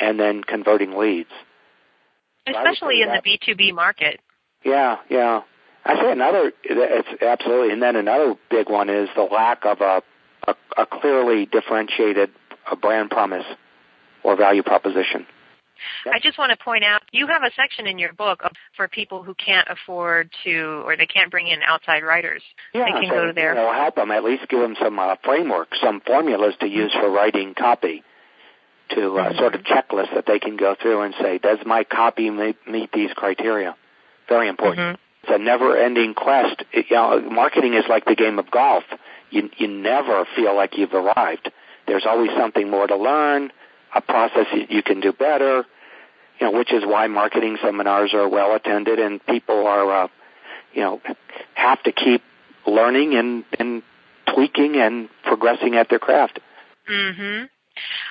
and 0.00 0.18
then 0.18 0.42
converting 0.42 0.96
leads. 0.96 1.28
Especially 2.46 3.02
in 3.02 3.08
that- 3.08 3.22
the 3.22 3.38
B2B 3.38 3.74
market. 3.74 4.18
Yeah, 4.64 4.96
yeah. 5.10 5.42
I 5.84 6.00
say 6.00 6.12
another. 6.12 6.52
It's 6.62 7.22
absolutely, 7.22 7.72
and 7.72 7.82
then 7.82 7.96
another 7.96 8.34
big 8.50 8.70
one 8.70 8.88
is 8.88 9.08
the 9.14 9.22
lack 9.22 9.64
of 9.66 9.80
a 9.80 10.02
a, 10.46 10.54
a 10.76 10.86
clearly 10.86 11.46
differentiated 11.46 12.30
a 12.70 12.76
brand 12.76 13.10
promise 13.10 13.44
or 14.22 14.36
value 14.36 14.62
proposition. 14.62 15.26
I 16.10 16.18
just 16.18 16.38
want 16.38 16.50
to 16.50 16.64
point 16.64 16.84
out 16.84 17.02
you 17.12 17.26
have 17.26 17.42
a 17.42 17.50
section 17.54 17.86
in 17.86 17.98
your 17.98 18.12
book 18.14 18.42
for 18.76 18.88
people 18.88 19.22
who 19.22 19.34
can't 19.34 19.68
afford 19.68 20.30
to 20.44 20.82
or 20.86 20.96
they 20.96 21.06
can't 21.06 21.30
bring 21.30 21.48
in 21.48 21.62
outside 21.62 22.02
writers. 22.02 22.42
Yeah, 22.72 22.84
they 22.86 22.92
can 22.92 23.10
so, 23.10 23.14
go 23.14 23.32
there. 23.34 23.54
You 23.54 23.60
know, 23.60 23.72
help 23.72 23.96
them 23.96 24.10
at 24.10 24.24
least 24.24 24.48
give 24.48 24.60
them 24.60 24.76
some 24.82 24.98
uh, 24.98 25.16
framework, 25.22 25.68
some 25.82 26.00
formulas 26.06 26.54
to 26.60 26.66
use 26.66 26.92
for 26.92 27.10
writing 27.10 27.54
copy, 27.54 28.02
to 28.90 29.18
uh, 29.18 29.32
Mhm. 29.32 29.38
sort 29.38 29.54
of 29.54 29.62
checklist 29.62 30.14
that 30.14 30.24
they 30.26 30.38
can 30.38 30.56
go 30.56 30.74
through 30.74 31.02
and 31.02 31.14
say, 31.20 31.38
does 31.38 31.58
my 31.66 31.84
copy 31.84 32.30
meet, 32.30 32.56
meet 32.66 32.90
these 32.92 33.12
criteria? 33.14 33.76
Very 34.28 34.48
important. 34.48 34.96
Mhm. 34.96 35.00
It's 35.22 35.32
a 35.32 35.38
never-ending 35.38 36.14
quest. 36.14 36.64
It, 36.72 36.90
you 36.90 36.96
know, 36.96 37.20
marketing 37.20 37.74
is 37.74 37.84
like 37.88 38.04
the 38.04 38.14
game 38.14 38.38
of 38.38 38.50
golf. 38.50 38.84
You 39.30 39.50
you 39.56 39.68
never 39.68 40.26
feel 40.36 40.54
like 40.54 40.76
you've 40.76 40.94
arrived. 40.94 41.50
There's 41.86 42.04
always 42.06 42.30
something 42.36 42.70
more 42.70 42.86
to 42.86 42.96
learn, 42.96 43.52
a 43.94 44.00
process 44.00 44.46
you, 44.52 44.66
you 44.68 44.82
can 44.82 45.00
do 45.00 45.12
better. 45.12 45.64
You 46.40 46.46
know, 46.46 46.58
which 46.58 46.72
is 46.72 46.84
why 46.84 47.06
marketing 47.06 47.58
seminars 47.62 48.12
are 48.12 48.28
well 48.28 48.54
attended 48.54 48.98
and 48.98 49.24
people 49.24 49.66
are, 49.66 50.04
uh, 50.04 50.08
you 50.72 50.82
know, 50.82 51.00
have 51.54 51.82
to 51.84 51.92
keep 51.92 52.22
learning 52.66 53.14
and 53.14 53.44
and 53.58 53.82
tweaking 54.26 54.76
and 54.76 55.08
progressing 55.22 55.76
at 55.76 55.88
their 55.88 55.98
craft. 55.98 56.38
Mhm. 56.88 57.48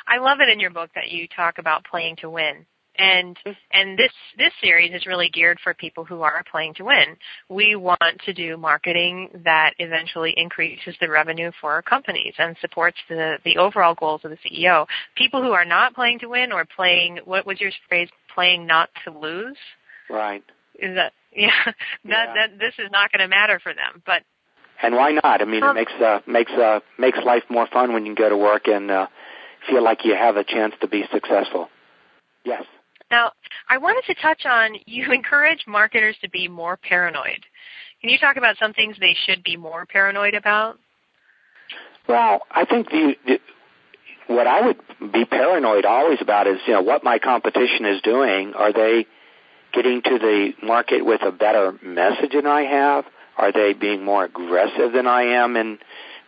I 0.08 0.18
love 0.18 0.40
it 0.42 0.50
in 0.50 0.60
your 0.60 0.70
book 0.72 0.90
that 0.96 1.12
you 1.12 1.28
talk 1.28 1.58
about 1.58 1.84
playing 1.84 2.18
to 2.18 2.30
win. 2.30 2.66
And 2.98 3.38
and 3.72 3.98
this 3.98 4.12
this 4.38 4.52
series 4.62 4.94
is 4.94 5.08
really 5.08 5.30
geared 5.30 5.60
for 5.64 5.74
people 5.74 6.06
who 6.06 6.22
are 6.22 6.44
playing 6.52 6.76
to 6.76 6.84
win. 6.84 7.18
We 7.50 7.76
want 7.76 8.22
to 8.26 8.34
do 8.34 8.56
marketing 8.56 9.30
that 9.44 9.74
eventually 9.80 10.34
increases 10.38 10.96
the 11.02 11.10
revenue 11.10 11.52
for 11.60 11.72
our 11.72 11.82
companies 11.82 12.36
and 12.38 12.56
supports 12.62 12.98
the 13.10 13.38
the 13.46 13.58
overall 13.58 13.96
goals 13.96 14.22
of 14.24 14.30
the 14.32 14.38
CEO. 14.38 14.86
People 15.16 15.42
who 15.42 15.54
are 15.54 15.66
not 15.66 15.96
playing 15.96 16.20
to 16.20 16.28
win 16.28 16.52
or 16.52 16.66
playing 16.66 17.20
what 17.26 17.48
was 17.48 17.60
your 17.60 17.72
phrase 17.90 18.10
playing 18.34 18.68
not 18.68 18.90
to 19.06 19.18
lose 19.18 19.58
Right. 20.10 20.44
is 20.76 20.96
that 20.96 21.14
yeah 21.36 21.50
that 21.66 21.74
Yeah. 22.06 22.34
that 22.36 22.60
this 22.60 22.74
is 22.78 22.92
not 22.92 23.12
going 23.12 23.22
to 23.22 23.28
matter 23.28 23.60
for 23.60 23.74
them. 23.74 24.04
But 24.06 24.22
And 24.84 24.96
why 24.96 25.14
not? 25.14 25.42
I 25.42 25.46
mean, 25.46 25.64
it 25.64 25.74
makes 25.74 25.94
uh, 25.94 26.20
makes 26.28 26.52
uh, 26.52 26.80
makes 27.00 27.18
life 27.26 27.44
more 27.50 27.68
fun 27.74 27.94
when 27.94 28.06
you 28.06 28.14
go 28.14 28.30
to 28.30 28.38
work 28.38 28.68
and 28.68 28.92
uh, 28.92 29.08
feel 29.68 29.84
like 29.84 30.06
you 30.06 30.14
have 30.14 30.38
a 30.38 30.44
chance 30.44 30.76
to 30.82 30.88
be 30.88 31.06
successful. 31.12 31.70
I 33.74 33.78
wanted 33.78 34.04
to 34.06 34.22
touch 34.22 34.46
on 34.46 34.76
you 34.86 35.12
encourage 35.12 35.66
marketers 35.68 36.16
to 36.22 36.30
be 36.30 36.48
more 36.48 36.78
paranoid. 36.78 37.44
Can 38.02 38.12
you 38.12 38.20
talk 38.20 38.38
about 38.38 38.56
some 38.60 38.74
things 38.74 38.96
they 39.00 39.16
should 39.26 39.44
be 39.44 39.58
more 39.58 39.88
paranoid 39.88 40.36
about? 40.36 40.78
Well, 42.08 42.42
I 42.52 42.66
think 42.66 42.90
the, 42.90 43.16
the 43.26 43.40
what 44.28 44.46
I 44.46 44.62
would 44.68 45.12
be 45.12 45.26
paranoid 45.26 45.86
always 45.86 46.20
about 46.22 46.48
is 46.48 46.58
you 46.68 46.74
know 46.74 46.82
what 46.82 47.04
my 47.04 47.18
competition 47.18 47.86
is 47.86 48.02
doing. 48.02 48.54
Are 48.54 48.72
they 48.72 49.08
getting 49.74 50.04
to 50.04 50.20
the 50.20 50.52
market 50.62 51.04
with 51.04 51.22
a 51.24 51.32
better 51.32 51.74
message 51.82 52.34
than 52.34 52.46
I 52.46 52.62
have? 52.64 53.06
Are 53.38 53.52
they 53.52 53.74
being 53.74 54.04
more 54.04 54.26
aggressive 54.26 54.94
than 54.94 55.08
I 55.08 55.24
am 55.24 55.56
in 55.56 55.80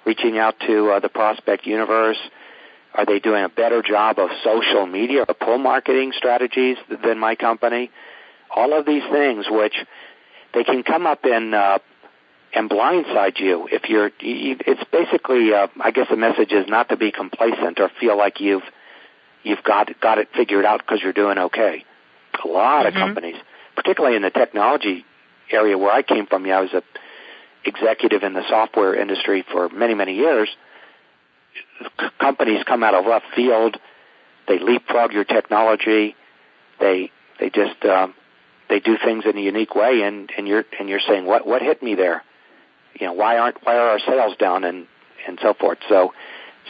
reaching 0.03 0.39
out 0.39 0.55
to 0.65 0.91
uh, 0.91 0.99
the 0.99 1.09
prospect 1.09 1.67
universe? 1.67 2.17
Are 2.95 3.05
they 3.05 3.19
doing 3.19 3.43
a 3.43 3.49
better 3.49 3.81
job 3.81 4.19
of 4.19 4.29
social 4.43 4.85
media 4.85 5.25
or 5.27 5.33
pull 5.33 5.57
marketing 5.57 6.13
strategies 6.15 6.77
than 7.03 7.19
my 7.19 7.35
company? 7.35 7.91
All 8.55 8.77
of 8.77 8.85
these 8.85 9.03
things, 9.11 9.45
which 9.49 9.75
they 10.53 10.63
can 10.63 10.83
come 10.83 11.05
up 11.05 11.25
in 11.25 11.53
uh, 11.53 11.79
and 12.53 12.69
blindside 12.69 13.37
you 13.39 13.67
if 13.71 13.89
you're. 13.89 14.11
It's 14.19 14.83
basically, 14.91 15.53
uh, 15.53 15.67
I 15.81 15.91
guess, 15.91 16.07
the 16.09 16.15
message 16.15 16.51
is 16.53 16.67
not 16.69 16.89
to 16.89 16.97
be 16.97 17.11
complacent 17.11 17.79
or 17.79 17.89
feel 17.99 18.17
like 18.17 18.39
you've 18.39 18.63
you've 19.43 19.63
got 19.63 19.89
got 19.99 20.17
it 20.17 20.29
figured 20.35 20.63
out 20.65 20.79
because 20.79 21.01
you're 21.03 21.13
doing 21.13 21.37
okay. 21.37 21.83
A 22.43 22.47
lot 22.47 22.85
Mhm. 22.85 22.89
of 22.89 22.93
companies, 22.93 23.35
particularly 23.75 24.15
in 24.15 24.21
the 24.21 24.29
technology 24.29 25.05
area 25.51 25.77
where 25.77 25.91
I 25.91 26.01
came 26.01 26.27
from, 26.27 26.45
yeah, 26.45 26.59
I 26.59 26.61
was 26.61 26.73
a 26.73 26.83
executive 27.65 28.23
in 28.23 28.33
the 28.33 28.47
software 28.47 28.95
industry 28.95 29.43
for 29.51 29.67
many 29.69 29.95
many 29.95 30.13
years. 30.13 30.49
C- 31.79 32.07
companies 32.19 32.63
come 32.65 32.83
out 32.83 32.93
of 32.93 33.05
left 33.05 33.25
field, 33.35 33.77
they 34.47 34.59
leapfrog 34.59 35.11
your 35.11 35.23
technology, 35.23 36.15
they 36.79 37.11
they 37.39 37.49
just 37.49 37.83
um, 37.85 38.13
they 38.69 38.79
do 38.79 38.97
things 39.03 39.25
in 39.25 39.37
a 39.37 39.41
unique 39.41 39.75
way, 39.75 40.01
and 40.03 40.31
and 40.37 40.47
you're 40.47 40.65
and 40.79 40.89
you're 40.89 41.01
saying 41.07 41.25
what 41.25 41.45
what 41.45 41.61
hit 41.61 41.81
me 41.83 41.95
there? 41.95 42.23
You 42.99 43.07
know 43.07 43.13
why 43.13 43.37
aren't 43.37 43.63
why 43.65 43.75
are 43.75 43.89
our 43.89 43.99
sales 43.99 44.35
down 44.37 44.63
and 44.63 44.87
and 45.27 45.39
so 45.41 45.53
forth. 45.53 45.79
So 45.89 46.13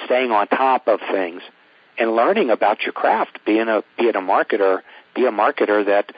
staying 0.06 0.32
on 0.32 0.48
top 0.48 0.88
of 0.88 1.00
things 1.12 1.42
and 1.98 2.16
learning 2.16 2.50
about 2.50 2.82
your 2.82 2.94
craft, 2.94 3.40
being 3.46 3.68
a 3.68 3.84
being 3.98 4.16
a 4.16 4.22
marketer, 4.22 4.82
be 5.16 5.26
a 5.26 5.32
marketer 5.32 5.86
that 5.86 6.12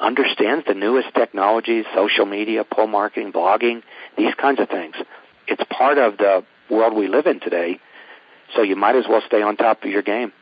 understands 0.00 0.66
the 0.66 0.74
newest 0.74 1.14
technologies, 1.14 1.84
social 1.94 2.26
media, 2.26 2.64
pull 2.64 2.86
marketing, 2.86 3.32
blogging, 3.32 3.82
these 4.16 4.34
kinds 4.34 4.60
of 4.60 4.68
things. 4.68 4.94
It's 5.46 5.62
part 5.70 5.98
of 5.98 6.18
the 6.18 6.44
world 6.70 6.94
we 6.94 7.08
live 7.08 7.26
in 7.26 7.40
today. 7.40 7.80
So 8.54 8.62
you 8.62 8.76
might 8.76 8.96
as 8.96 9.04
well 9.08 9.22
stay 9.26 9.42
on 9.42 9.56
top 9.56 9.82
of 9.82 9.90
your 9.90 10.02
game. 10.02 10.32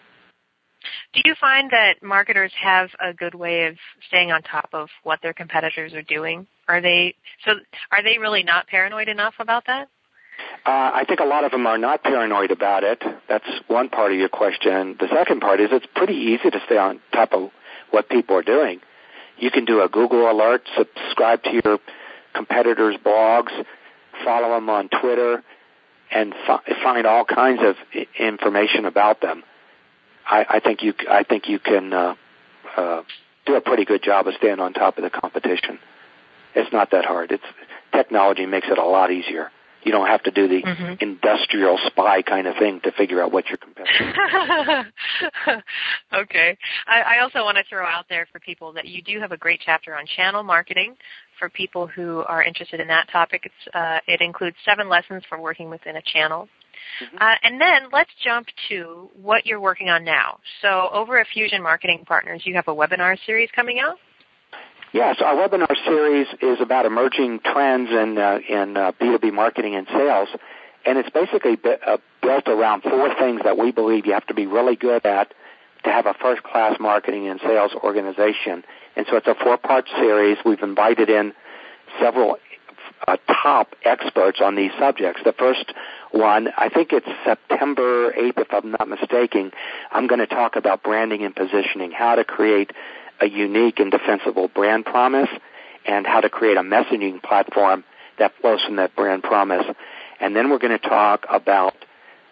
Do 1.14 1.20
you 1.24 1.34
find 1.40 1.70
that 1.70 2.02
marketers 2.02 2.52
have 2.60 2.90
a 3.00 3.12
good 3.12 3.34
way 3.34 3.66
of 3.66 3.76
staying 4.08 4.32
on 4.32 4.42
top 4.42 4.70
of 4.72 4.88
what 5.04 5.20
their 5.22 5.32
competitors 5.32 5.94
are 5.94 6.02
doing? 6.02 6.46
Are 6.68 6.80
they 6.80 7.14
so 7.44 7.52
are 7.90 8.02
they 8.02 8.18
really 8.18 8.42
not 8.42 8.66
paranoid 8.66 9.08
enough 9.08 9.34
about 9.38 9.66
that? 9.66 9.88
Uh, 10.64 10.90
I 10.94 11.04
think 11.06 11.20
a 11.20 11.24
lot 11.24 11.44
of 11.44 11.50
them 11.50 11.66
are 11.66 11.78
not 11.78 12.02
paranoid 12.02 12.50
about 12.50 12.84
it. 12.84 13.02
That's 13.28 13.46
one 13.68 13.88
part 13.88 14.12
of 14.12 14.18
your 14.18 14.28
question. 14.28 14.96
The 14.98 15.08
second 15.14 15.40
part 15.40 15.60
is 15.60 15.68
it's 15.72 15.86
pretty 15.94 16.14
easy 16.14 16.50
to 16.50 16.60
stay 16.66 16.78
on 16.78 17.00
top 17.12 17.32
of 17.32 17.50
what 17.90 18.08
people 18.08 18.36
are 18.36 18.42
doing. 18.42 18.80
You 19.38 19.50
can 19.50 19.64
do 19.64 19.82
a 19.82 19.88
Google 19.88 20.30
alert, 20.30 20.62
subscribe 20.76 21.42
to 21.44 21.60
your 21.64 21.78
competitors' 22.34 22.96
blogs, 23.04 23.50
follow 24.24 24.54
them 24.54 24.70
on 24.70 24.88
Twitter, 24.88 25.42
and 26.12 26.34
fi- 26.46 26.62
find 26.82 27.06
all 27.06 27.24
kinds 27.24 27.60
of 27.62 27.76
information 28.18 28.84
about 28.84 29.20
them. 29.20 29.42
I, 30.26 30.46
I 30.48 30.60
think 30.60 30.82
you 30.82 30.94
I 31.10 31.24
think 31.24 31.48
you 31.48 31.58
can 31.58 31.92
uh, 31.92 32.14
uh, 32.76 33.02
do 33.46 33.54
a 33.56 33.60
pretty 33.60 33.84
good 33.84 34.02
job 34.02 34.26
of 34.26 34.34
staying 34.34 34.60
on 34.60 34.72
top 34.72 34.98
of 34.98 35.04
the 35.04 35.10
competition. 35.10 35.78
It's 36.54 36.72
not 36.72 36.90
that 36.90 37.04
hard. 37.04 37.32
It's 37.32 37.44
technology 37.92 38.46
makes 38.46 38.68
it 38.68 38.78
a 38.78 38.84
lot 38.84 39.10
easier. 39.10 39.50
You 39.84 39.92
don't 39.92 40.06
have 40.06 40.22
to 40.24 40.30
do 40.30 40.48
the 40.48 40.62
Mhm. 40.62 41.02
industrial 41.02 41.78
spy 41.86 42.22
kind 42.22 42.46
of 42.46 42.56
thing 42.56 42.80
to 42.82 42.92
figure 42.92 43.22
out 43.22 43.32
what 43.32 43.48
your 43.48 43.58
competitor. 43.58 44.92
okay. 46.14 46.56
I, 46.86 47.02
I 47.02 47.18
also 47.20 47.44
want 47.44 47.56
to 47.58 47.64
throw 47.68 47.84
out 47.84 48.06
there 48.08 48.26
for 48.30 48.38
people 48.40 48.72
that 48.72 48.86
you 48.86 49.02
do 49.02 49.20
have 49.20 49.32
a 49.32 49.36
great 49.36 49.60
chapter 49.64 49.96
on 49.96 50.06
channel 50.06 50.42
marketing 50.42 50.96
for 51.38 51.48
people 51.48 51.86
who 51.86 52.22
are 52.28 52.42
interested 52.42 52.80
in 52.80 52.88
that 52.88 53.08
topic. 53.10 53.42
It's, 53.46 53.74
uh, 53.74 53.98
it 54.06 54.20
includes 54.20 54.56
seven 54.64 54.88
lessons 54.88 55.24
for 55.28 55.38
working 55.40 55.70
within 55.70 55.96
a 55.96 56.02
channel. 56.02 56.48
Uh, 57.20 57.34
and 57.42 57.60
then 57.60 57.88
let's 57.92 58.10
jump 58.22 58.46
to 58.68 59.08
what 59.20 59.46
you're 59.46 59.60
working 59.60 59.88
on 59.88 60.04
now. 60.04 60.38
So 60.60 60.88
over 60.92 61.18
at 61.18 61.26
Fusion 61.32 61.62
Marketing 61.62 62.04
Partners, 62.06 62.42
you 62.44 62.54
have 62.54 62.68
a 62.68 62.74
webinar 62.74 63.16
series 63.24 63.48
coming 63.54 63.78
out. 63.78 63.98
Yes, 64.92 65.16
our 65.24 65.34
webinar 65.34 65.74
series 65.86 66.26
is 66.42 66.60
about 66.60 66.84
emerging 66.84 67.40
trends 67.40 67.88
in 67.90 68.18
uh, 68.18 68.40
in 68.46 68.76
uh, 68.76 68.92
B2B 69.00 69.32
marketing 69.32 69.74
and 69.74 69.86
sales, 69.86 70.28
and 70.84 70.98
it's 70.98 71.08
basically 71.08 71.58
uh, 71.64 71.96
built 72.20 72.46
around 72.46 72.82
four 72.82 73.08
things 73.18 73.40
that 73.42 73.56
we 73.56 73.72
believe 73.72 74.04
you 74.04 74.12
have 74.12 74.26
to 74.26 74.34
be 74.34 74.44
really 74.44 74.76
good 74.76 75.06
at 75.06 75.32
to 75.84 75.90
have 75.90 76.04
a 76.04 76.12
first-class 76.20 76.78
marketing 76.78 77.26
and 77.26 77.40
sales 77.40 77.72
organization. 77.82 78.64
And 78.94 79.06
so 79.08 79.16
it's 79.16 79.26
a 79.26 79.34
four-part 79.34 79.88
series. 79.96 80.36
We've 80.44 80.62
invited 80.62 81.08
in 81.08 81.32
several 81.98 82.36
uh, 83.08 83.16
top 83.42 83.74
experts 83.84 84.40
on 84.42 84.56
these 84.56 84.70
subjects. 84.78 85.22
The 85.24 85.32
first 85.32 85.72
one, 86.10 86.48
I 86.56 86.68
think 86.68 86.92
it's 86.92 87.08
September 87.24 88.12
8th, 88.12 88.38
if 88.38 88.52
I'm 88.52 88.72
not 88.72 88.88
mistaken. 88.88 89.52
I'm 89.90 90.06
going 90.06 90.20
to 90.20 90.26
talk 90.26 90.54
about 90.54 90.82
branding 90.82 91.24
and 91.24 91.34
positioning, 91.34 91.92
how 91.92 92.14
to 92.14 92.24
create 92.24 92.72
a 93.22 93.26
unique 93.28 93.78
and 93.78 93.90
defensible 93.90 94.48
brand 94.48 94.84
promise, 94.84 95.28
and 95.86 96.06
how 96.06 96.20
to 96.20 96.28
create 96.28 96.56
a 96.56 96.62
messaging 96.62 97.22
platform 97.22 97.84
that 98.18 98.32
flows 98.40 98.60
from 98.64 98.76
that 98.76 98.94
brand 98.94 99.22
promise. 99.22 99.66
And 100.20 100.36
then 100.36 100.50
we're 100.50 100.58
going 100.58 100.78
to 100.78 100.88
talk 100.88 101.26
about 101.30 101.74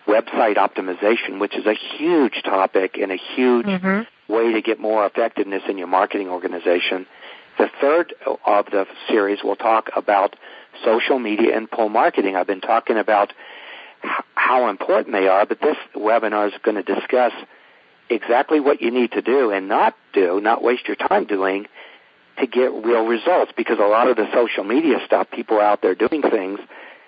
website 0.07 0.57
optimization, 0.57 1.41
which 1.41 1.57
is 1.57 1.67
a 1.67 1.75
huge 1.97 2.43
topic 2.45 2.99
and 3.01 3.11
a 3.13 3.21
huge 3.35 3.67
Mm-hmm. 3.67 4.33
way 4.33 4.53
to 4.53 4.63
get 4.63 4.79
more 4.81 5.07
effectiveness 5.07 5.63
in 5.69 5.77
your 5.79 5.87
marketing 5.87 6.29
organization. 6.29 7.07
The 7.59 7.69
third 7.81 8.15
of 8.47 8.67
the 8.67 8.87
series 9.09 9.39
we'll 9.45 9.57
talk 9.57 9.91
about 9.97 10.37
social 10.85 11.19
media 11.19 11.57
and 11.57 11.71
pull 11.71 11.89
marketing. 11.89 12.37
I've 12.37 12.47
been 12.47 12.61
talking 12.61 12.97
about 12.97 13.33
how 14.35 14.69
important 14.71 15.13
they 15.13 15.29
are, 15.29 15.45
but 15.47 15.61
this 15.61 15.77
webinar 15.95 16.47
is 16.49 16.55
going 16.63 16.83
to 16.83 16.95
discuss 16.95 17.33
exactly 18.11 18.61
what 18.61 18.83
you 18.83 18.91
need 18.91 19.13
to 19.13 19.23
do 19.23 19.51
and 19.51 19.69
not 19.69 19.95
do, 20.13 20.41
not 20.41 20.63
waste 20.63 20.87
your 20.87 20.97
time 20.97 21.25
doing 21.25 21.67
to 22.39 22.47
get 22.47 22.73
real 22.73 23.07
results 23.07 23.53
because 23.57 23.79
a 23.79 23.87
lot 23.87 24.09
of 24.09 24.17
the 24.17 24.27
social 24.33 24.65
media 24.65 24.99
stuff, 25.07 25.29
people 25.31 25.57
are 25.59 25.63
out 25.63 25.83
there 25.83 25.95
doing 25.95 26.23
things 26.23 26.59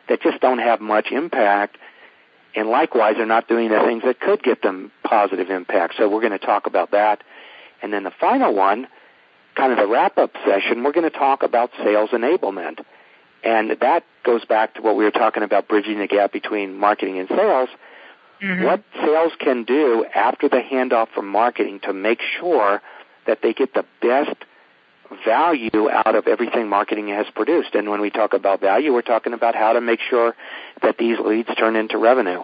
that 0.09 0.23
just 0.23 0.41
don't 0.41 0.59
have 0.59 0.81
much 0.81 1.09
impact 1.11 1.77
and 2.55 2.69
likewise 2.69 3.15
they're 3.17 3.27
not 3.27 3.49
doing 3.49 3.71
the 3.71 3.81
things 3.81 4.03
that 4.05 4.21
could 4.21 4.43
get 4.43 4.63
them 4.63 4.93
positive 5.05 5.51
impact. 5.51 5.95
So 5.97 6.09
we're 6.09 6.21
going 6.21 6.39
to 6.39 6.45
talk 6.45 6.67
about 6.67 6.91
that. 6.91 7.23
And 7.83 7.93
then 7.93 8.05
the 8.05 8.13
final 8.21 8.55
one, 8.55 8.87
kind 9.57 9.73
of 9.73 9.79
the 9.79 9.87
wrap 9.87 10.19
up 10.19 10.33
session, 10.47 10.85
we're 10.85 10.93
going 10.93 11.11
to 11.11 11.19
talk 11.19 11.43
about 11.43 11.71
sales 11.79 12.11
enablement. 12.11 12.85
And 13.43 13.71
that 13.81 14.05
goes 14.25 14.45
back 14.45 14.75
to 14.75 14.83
what 14.83 14.97
we 14.97 15.05
were 15.05 15.11
talking 15.11 15.43
about 15.43 15.67
bridging 15.67 15.99
the 15.99 16.07
gap 16.07 16.33
between 16.33 16.77
marketing 16.77 17.19
and 17.19 17.29
sales. 17.29 17.71
Mm-hmm. 18.43 18.65
What 18.65 18.83
sales 18.95 19.33
can 19.39 19.65
do 19.65 20.07
after 20.15 20.49
the 20.49 20.61
handoff 20.61 21.09
from 21.15 21.29
marketing 21.29 21.81
to 21.85 21.93
make 21.93 22.21
sure 22.41 22.81
that 23.27 23.41
they 23.43 23.53
get 23.53 23.75
the 23.75 23.85
best 24.01 24.37
value 25.25 25.91
out 25.91 26.15
of 26.15 26.27
everything 26.27 26.69
marketing 26.69 27.09
has 27.09 27.27
produced. 27.35 27.75
And 27.75 27.91
when 27.91 28.01
we 28.01 28.11
talk 28.11 28.33
about 28.33 28.61
value, 28.61 28.93
we're 28.93 29.03
talking 29.03 29.33
about 29.33 29.55
how 29.55 29.75
to 29.75 29.81
make 29.81 30.01
sure 30.01 30.35
that 30.83 30.99
these 30.99 31.19
leads 31.19 31.49
turn 31.57 31.77
into 31.77 31.99
revenue. 31.99 32.43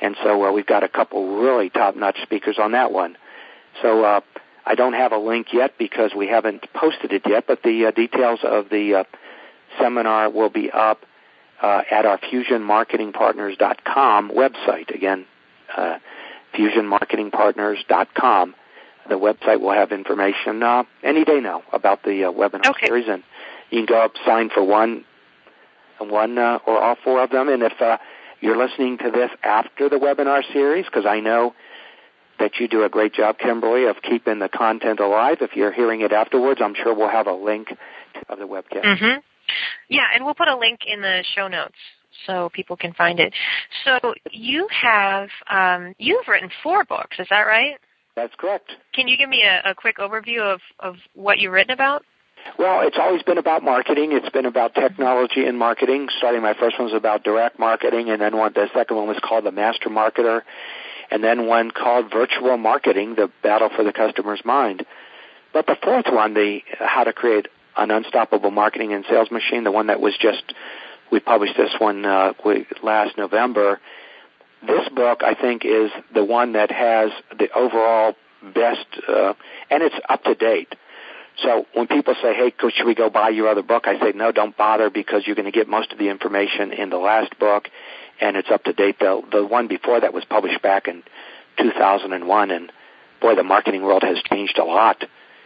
And 0.00 0.16
so 0.22 0.44
uh, 0.44 0.52
we've 0.52 0.66
got 0.66 0.82
a 0.82 0.88
couple 0.88 1.40
really 1.40 1.70
top-notch 1.70 2.18
speakers 2.22 2.58
on 2.58 2.72
that 2.72 2.92
one. 2.92 3.16
So 3.82 4.04
uh, 4.04 4.20
I 4.66 4.74
don't 4.74 4.94
have 4.94 5.12
a 5.12 5.18
link 5.18 5.48
yet 5.52 5.74
because 5.78 6.12
we 6.16 6.26
haven't 6.26 6.66
posted 6.74 7.12
it 7.12 7.22
yet, 7.26 7.46
but 7.46 7.62
the 7.62 7.86
uh, 7.86 7.92
details 7.92 8.40
of 8.42 8.68
the 8.70 8.94
uh, 8.94 9.04
seminar 9.78 10.30
will 10.30 10.50
be 10.50 10.70
up 10.70 11.04
uh, 11.62 11.82
at 11.90 12.06
our 12.06 12.18
fusionmarketingpartners.com 12.18 14.30
website. 14.30 14.94
Again, 14.94 15.26
uh, 15.76 15.98
fusionmarketingpartners.com 16.54 18.54
the 19.08 19.16
website 19.16 19.60
will 19.60 19.72
have 19.72 19.92
information 19.92 20.62
uh, 20.62 20.84
any 21.02 21.24
day 21.24 21.40
now 21.40 21.62
about 21.72 22.02
the 22.02 22.24
uh, 22.24 22.32
webinar 22.32 22.70
okay. 22.70 22.86
series, 22.86 23.06
and 23.08 23.22
you 23.70 23.80
can 23.80 23.86
go 23.86 24.00
up, 24.00 24.12
sign 24.24 24.50
for 24.50 24.64
one, 24.64 25.04
one 25.98 26.38
uh, 26.38 26.58
or 26.66 26.80
all 26.80 26.96
four 27.02 27.22
of 27.22 27.30
them. 27.30 27.48
And 27.48 27.62
if 27.62 27.80
uh, 27.80 27.98
you're 28.40 28.56
listening 28.56 28.98
to 28.98 29.10
this 29.10 29.30
after 29.42 29.88
the 29.88 29.96
webinar 29.96 30.42
series, 30.52 30.86
because 30.86 31.06
I 31.06 31.20
know 31.20 31.54
that 32.38 32.58
you 32.58 32.68
do 32.68 32.84
a 32.84 32.88
great 32.88 33.12
job, 33.12 33.38
Kimberly, 33.38 33.86
of 33.86 33.96
keeping 34.00 34.38
the 34.38 34.48
content 34.48 35.00
alive. 35.00 35.38
If 35.40 35.56
you're 35.56 35.72
hearing 35.72 36.00
it 36.00 36.12
afterwards, 36.12 36.60
I'm 36.62 36.74
sure 36.74 36.94
we'll 36.94 37.10
have 37.10 37.26
a 37.26 37.34
link 37.34 37.68
of 38.28 38.38
the 38.38 38.46
webcast. 38.46 38.84
Mm-hmm. 38.84 39.20
Yeah, 39.88 40.06
and 40.14 40.24
we'll 40.24 40.34
put 40.34 40.48
a 40.48 40.56
link 40.56 40.80
in 40.86 41.00
the 41.00 41.24
show 41.34 41.48
notes 41.48 41.74
so 42.26 42.50
people 42.52 42.76
can 42.76 42.92
find 42.94 43.20
it. 43.20 43.32
So 43.84 44.14
you 44.30 44.68
have 44.70 45.28
um, 45.48 45.94
you've 45.98 46.26
written 46.28 46.50
four 46.62 46.84
books, 46.84 47.16
is 47.18 47.26
that 47.30 47.42
right? 47.42 47.76
That's 48.16 48.34
correct. 48.36 48.72
Can 48.92 49.08
you 49.08 49.16
give 49.16 49.28
me 49.28 49.42
a, 49.42 49.70
a 49.70 49.74
quick 49.74 49.98
overview 49.98 50.40
of, 50.40 50.60
of 50.78 50.96
what 51.14 51.38
you've 51.38 51.52
written 51.52 51.72
about? 51.72 52.02
Well, 52.58 52.80
it's 52.86 52.96
always 52.98 53.22
been 53.22 53.38
about 53.38 53.62
marketing. 53.62 54.12
It's 54.12 54.28
been 54.30 54.46
about 54.46 54.74
technology 54.74 55.44
and 55.44 55.58
marketing. 55.58 56.08
Starting 56.18 56.42
my 56.42 56.54
first 56.54 56.78
one 56.78 56.88
was 56.88 56.96
about 56.96 57.22
direct 57.22 57.58
marketing, 57.58 58.10
and 58.10 58.20
then 58.20 58.36
one, 58.36 58.52
the 58.54 58.66
second 58.74 58.96
one 58.96 59.06
was 59.06 59.18
called 59.22 59.44
the 59.44 59.52
Master 59.52 59.90
Marketer, 59.90 60.42
and 61.10 61.22
then 61.22 61.46
one 61.46 61.70
called 61.70 62.10
Virtual 62.10 62.56
Marketing: 62.56 63.14
The 63.14 63.30
Battle 63.42 63.68
for 63.74 63.84
the 63.84 63.92
Customer's 63.92 64.42
Mind. 64.44 64.84
But 65.52 65.66
the 65.66 65.76
fourth 65.82 66.06
one, 66.08 66.34
the 66.34 66.60
How 66.78 67.04
to 67.04 67.12
Create 67.12 67.48
an 67.76 67.90
Unstoppable 67.90 68.50
Marketing 68.50 68.92
and 68.92 69.04
Sales 69.08 69.30
Machine, 69.30 69.64
the 69.64 69.72
one 69.72 69.88
that 69.88 70.00
was 70.00 70.14
just 70.20 70.42
we 71.10 71.20
published 71.20 71.56
this 71.56 71.72
one 71.78 72.04
uh, 72.04 72.32
last 72.82 73.16
November 73.18 73.80
this 74.62 74.88
book, 74.94 75.22
I 75.24 75.34
think, 75.34 75.64
is 75.64 75.90
the 76.14 76.24
one 76.24 76.52
that 76.52 76.70
has 76.70 77.10
the 77.38 77.50
overall 77.52 78.14
best, 78.42 78.86
uh, 79.08 79.34
and 79.70 79.82
it's 79.82 79.94
up 80.08 80.24
to 80.24 80.34
date. 80.34 80.74
So 81.42 81.66
when 81.72 81.86
people 81.86 82.14
say, 82.22 82.34
"Hey, 82.34 82.52
should 82.58 82.86
we 82.86 82.94
go 82.94 83.08
buy 83.08 83.30
your 83.30 83.48
other 83.48 83.62
book?" 83.62 83.86
I 83.86 83.98
say, 83.98 84.12
"No, 84.14 84.32
don't 84.32 84.56
bother 84.56 84.90
because 84.90 85.26
you're 85.26 85.36
going 85.36 85.50
to 85.50 85.52
get 85.52 85.68
most 85.68 85.92
of 85.92 85.98
the 85.98 86.08
information 86.08 86.72
in 86.72 86.90
the 86.90 86.98
last 86.98 87.38
book, 87.38 87.68
and 88.20 88.36
it's 88.36 88.50
up 88.50 88.64
to 88.64 88.72
date." 88.72 88.98
The 88.98 89.22
the 89.32 89.46
one 89.46 89.66
before 89.66 90.00
that 90.00 90.12
was 90.12 90.24
published 90.24 90.60
back 90.60 90.88
in 90.88 91.02
2001, 91.58 92.50
and 92.50 92.72
boy, 93.20 93.34
the 93.36 93.42
marketing 93.42 93.82
world 93.82 94.02
has 94.02 94.18
changed 94.30 94.58
a 94.58 94.64
lot 94.64 95.02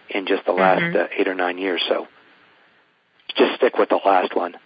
in 0.09 0.27
just 0.27 0.45
the 0.45 0.53
last 0.53 0.83
mm-hmm. 0.83 0.97
uh, 0.97 1.07
eight 1.17 1.29
or 1.29 1.35
nine 1.35 1.59
years. 1.59 1.83
So 1.89 2.09
just 3.37 3.55
stick 3.57 3.79
with 3.79 3.91
the 3.91 4.01
last 4.05 4.35
one. 4.35 4.57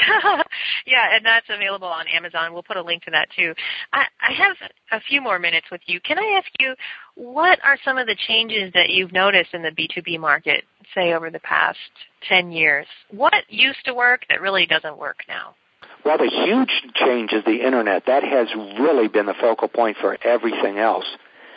yeah, 0.86 1.14
and 1.16 1.24
that's 1.24 1.46
available 1.48 1.88
on 1.88 2.06
Amazon. 2.08 2.52
We'll 2.52 2.62
put 2.62 2.76
a 2.76 2.82
link 2.82 3.04
to 3.04 3.10
that 3.10 3.28
too. 3.36 3.54
I, 3.92 4.04
I 4.20 4.32
have 4.32 4.56
a 4.92 5.00
few 5.00 5.20
more 5.20 5.38
minutes 5.38 5.66
with 5.70 5.80
you. 5.86 6.00
Can 6.00 6.18
I 6.18 6.38
ask 6.38 6.48
you, 6.58 6.74
what 7.14 7.58
are 7.64 7.78
some 7.84 7.98
of 7.98 8.06
the 8.06 8.16
changes 8.28 8.72
that 8.74 8.90
you've 8.90 9.12
noticed 9.12 9.54
in 9.54 9.62
the 9.62 9.70
B2B 9.70 10.18
market, 10.18 10.64
say 10.94 11.12
over 11.12 11.30
the 11.30 11.40
past 11.40 11.78
10 12.28 12.50
years? 12.50 12.86
What 13.10 13.44
used 13.48 13.84
to 13.84 13.94
work 13.94 14.22
that 14.28 14.40
really 14.40 14.66
doesn't 14.66 14.98
work 14.98 15.18
now? 15.28 15.54
Well, 16.04 16.18
the 16.18 16.30
huge 16.30 16.92
change 16.94 17.32
is 17.32 17.44
the 17.44 17.64
internet. 17.66 18.04
That 18.06 18.24
has 18.24 18.48
really 18.78 19.08
been 19.08 19.26
the 19.26 19.34
focal 19.38 19.68
point 19.68 19.96
for 20.00 20.16
everything 20.24 20.78
else 20.78 21.04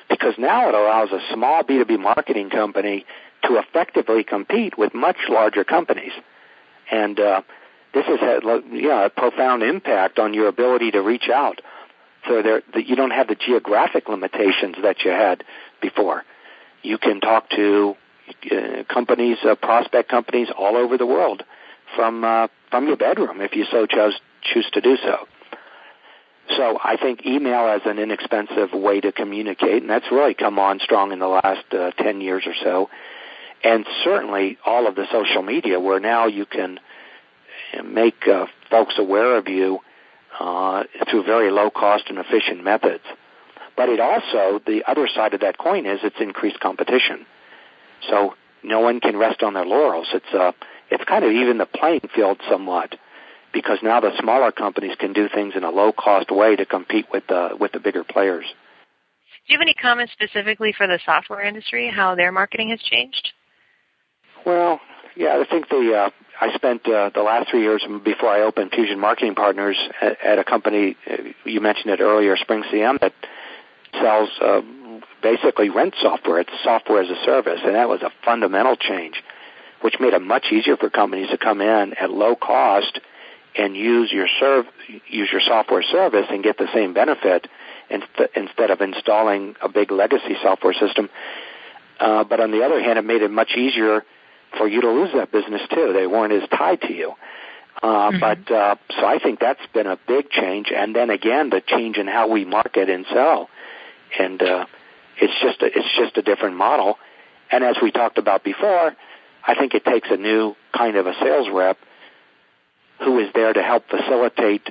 because 0.10 0.34
now 0.38 0.68
it 0.68 0.76
allows 0.76 1.10
a 1.12 1.20
small 1.34 1.64
B2B 1.64 2.00
marketing 2.00 2.50
company 2.50 3.06
to 3.46 3.58
effectively 3.58 4.24
compete 4.24 4.78
with 4.78 4.94
much 4.94 5.18
larger 5.30 5.64
companies. 5.64 6.12
And 6.92 7.20
uh, 7.20 7.42
this 7.94 8.06
has 8.06 8.20
had 8.20 8.44
yeah, 8.72 9.06
a 9.06 9.10
profound 9.10 9.64
impact 9.64 10.20
on 10.20 10.34
your 10.34 10.48
ability 10.48 10.92
to 10.92 11.02
reach 11.02 11.30
out. 11.34 11.62
So 12.28 12.42
there, 12.42 12.62
that 12.74 12.88
you 12.88 12.96
don't 12.96 13.12
have 13.12 13.28
the 13.28 13.36
geographic 13.36 14.08
limitations 14.08 14.76
that 14.82 15.04
you 15.04 15.12
had 15.12 15.44
before. 15.82 16.24
You 16.82 16.98
can 16.98 17.20
talk 17.20 17.50
to 17.52 17.96
uh, 18.52 18.84
companies, 18.92 19.38
uh, 19.44 19.56
prospect 19.56 20.10
companies 20.10 20.48
all 20.58 20.78
over 20.78 20.98
the 20.98 21.06
world 21.06 21.44
from 21.96 22.24
uh, 22.24 22.48
from 22.72 22.88
your 22.88 22.98
bedroom 22.98 23.42
if 23.42 23.56
you 23.56 23.66
so 23.72 23.86
chose 23.86 24.20
choose 24.42 24.68
to 24.74 24.82
do 24.82 24.98
so. 24.98 25.28
So 26.58 26.78
I 26.84 26.98
think 26.98 27.26
email 27.26 27.68
as 27.68 27.82
an 27.86 28.00
inexpensive 28.00 28.74
way 28.74 29.00
to 29.02 29.12
communicate, 29.12 29.82
and 29.82 29.90
that's 29.90 30.12
really 30.12 30.34
come 30.34 30.60
on 30.60 30.80
strong 30.80 31.12
in 31.12 31.20
the 31.20 31.28
last 31.28 31.66
uh, 31.72 31.92
10 31.92 32.20
years 32.22 32.44
or 32.46 32.54
so. 32.62 32.90
And 33.64 33.86
certainly 34.04 34.58
all 34.66 34.88
of 34.88 34.96
the 34.96 35.06
social 35.10 35.42
media 35.42 35.80
where 35.80 36.02
now 36.02 36.28
you 36.28 36.46
can 36.46 36.80
make 37.82 38.28
uh, 38.28 38.46
folks 38.70 38.96
aware 38.98 39.38
of 39.38 39.48
you 39.48 39.80
uh, 40.40 40.84
through 41.10 41.24
very 41.24 41.52
low 41.52 41.70
cost 41.70 42.06
and 42.10 42.18
efficient 42.18 42.64
methods. 42.64 43.04
But 43.76 43.90
it 43.90 44.00
also, 44.00 44.60
the 44.66 44.84
other 44.88 45.08
side 45.08 45.34
of 45.34 45.42
that 45.42 45.58
coin 45.58 45.86
is 45.86 46.00
it's 46.04 46.20
increased 46.20 46.60
competition. 46.60 47.26
So 48.10 48.36
no 48.64 48.80
one 48.82 49.00
can 49.00 49.18
rest 49.18 49.42
on 49.44 49.54
their 49.54 49.66
laurels. 49.66 50.08
It's 50.14 50.34
uh, 50.34 50.52
it's 50.92 51.04
kind 51.06 51.26
of 51.26 51.32
even 51.32 51.58
the 51.58 51.66
playing 51.66 52.10
field 52.14 52.40
somewhat 52.50 52.96
because 53.54 53.80
now 53.82 54.00
the 54.00 54.12
smaller 54.20 54.52
companies 54.52 54.96
can 55.00 55.14
do 55.14 55.28
things 55.30 55.54
in 55.56 55.64
a 55.64 55.70
low 55.70 55.92
cost 55.92 56.32
way 56.32 56.56
to 56.56 56.66
compete 56.66 57.06
with 57.12 57.24
the 57.28 57.56
with 57.60 57.72
the 57.72 57.80
bigger 57.80 58.04
players. 58.04 58.46
Do 59.48 59.54
you 59.54 59.60
have 59.60 59.64
any 59.64 59.74
comments 59.74 60.14
specifically 60.14 60.74
for 60.76 60.88
the 60.88 61.00
software 61.06 61.42
industry, 61.42 61.92
how 61.94 62.16
their 62.16 62.32
marketing 62.32 62.70
has 62.70 62.80
changed? 62.80 63.34
Well, 64.46 64.80
yeah, 65.16 65.42
I 65.42 65.50
think 65.50 65.70
the 65.70 65.94
uh, 66.06 66.10
I 66.44 66.54
spent 66.56 66.86
uh, 66.90 67.10
the 67.16 67.24
last 67.24 67.50
three 67.50 67.62
years 67.62 67.86
before 68.04 68.28
I 68.28 68.42
opened 68.42 68.72
Fusion 68.72 69.00
Marketing 69.00 69.34
Partners 69.34 69.78
at, 70.02 70.20
at 70.22 70.40
a 70.40 70.44
company 70.44 70.98
uh, 71.10 71.16
you 71.46 71.62
mentioned 71.62 71.92
it 71.92 72.02
earlier, 72.02 72.36
Spring 72.36 72.64
CM, 72.64 73.00
that 73.00 73.14
sells 73.94 74.30
uh, 74.42 74.60
basically 75.22 75.70
rent 75.70 75.96
software. 76.02 76.42
It's 76.42 76.52
software 76.62 77.02
as 77.02 77.10
a 77.10 77.16
service, 77.24 77.62
and 77.64 77.76
that 77.76 77.88
was 77.88 78.02
a 78.02 78.12
fundamental 78.26 78.76
change, 78.76 79.24
which 79.80 79.96
made 80.02 80.14
it 80.14 80.22
much 80.22 80.48
easier 80.52 80.76
for 80.76 80.90
companies 80.90 81.30
to 81.30 81.38
come 81.38 81.62
in 81.62 81.94
at 81.94 82.12
low 82.12 82.36
cost 82.36 83.00
and 83.56 83.78
use 83.78 84.12
your 84.12 84.28
use 85.08 85.30
your 85.32 85.42
software 85.48 85.84
service 85.84 86.26
and 86.30 86.44
get 86.44 86.58
the 86.58 86.68
same 86.74 86.94
benefit 86.94 87.48
inst- 87.90 88.32
instead 88.36 88.70
of 88.70 88.82
installing 88.82 89.56
a 89.62 89.70
big 89.70 89.92
legacy 89.92 90.36
software 90.42 90.74
system. 90.74 91.10
Uh, 92.02 92.26
but 92.26 92.42
on 92.42 92.52
the 92.52 92.66
other 92.66 92.84
hand, 92.84 93.00
it 93.00 93.06
made 93.06 93.22
it 93.22 93.32
much 93.32 93.52
easier 93.56 94.04
for 94.58 94.68
you 94.68 94.82
to 94.82 94.90
lose 94.90 95.12
that 95.14 95.32
business 95.32 95.62
too. 95.74 95.94
They 95.94 96.08
weren't 96.08 96.34
as 96.34 96.48
tied 96.50 96.82
to 96.82 96.94
you. 96.94 97.14
Uh, 97.82 98.12
mm-hmm. 98.12 98.20
But 98.20 98.52
uh, 98.52 98.76
so 98.98 99.06
I 99.06 99.20
think 99.20 99.40
that's 99.40 99.66
been 99.74 99.88
a 99.88 99.98
big 100.08 100.30
change, 100.30 100.72
and 100.76 100.96
then 100.96 101.10
again 101.10 101.50
the 101.50 101.62
change 101.66 101.98
in 101.98 102.08
how 102.08 102.30
we 102.30 102.46
market 102.46 102.90
and 102.90 103.06
sell, 103.12 103.50
and 104.18 104.42
uh, 104.42 104.66
it's 105.18 105.34
just 105.42 105.62
a, 105.62 105.66
it's 105.66 105.98
just 105.98 106.18
a 106.18 106.22
different 106.22 106.56
model. 106.56 106.98
And 107.52 107.64
as 107.64 107.76
we 107.82 107.92
talked 107.92 108.18
about 108.18 108.44
before, 108.44 108.96
I 109.46 109.56
think 109.56 109.74
it 109.74 109.86
takes 109.86 110.08
a 110.10 110.18
new 110.18 110.56
kind 110.76 110.96
of 110.96 111.08
a 111.08 111.14
sales 111.22 111.48
rep 111.52 111.78
who 113.04 113.20
is 113.20 113.30
there 113.34 113.54
to 113.54 113.62
help 113.62 113.90
facilitate 113.90 114.70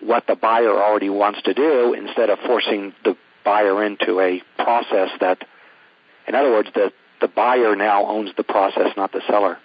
what 0.00 0.26
the 0.26 0.36
buyer 0.36 0.70
already 0.70 1.10
wants 1.10 1.42
to 1.42 1.54
do 1.54 1.94
instead 1.94 2.30
of 2.30 2.38
forcing 2.46 2.92
the 3.04 3.16
buyer 3.44 3.84
into 3.84 4.20
a 4.20 4.42
process 4.62 5.10
that, 5.20 5.44
in 6.28 6.34
other 6.34 6.50
words, 6.50 6.68
the 6.74 6.92
the 7.22 7.28
buyer 7.28 7.74
now 7.74 8.06
owns 8.06 8.30
the 8.36 8.44
process, 8.44 8.88
not 8.96 9.12
the 9.12 9.22
seller. 9.26 9.56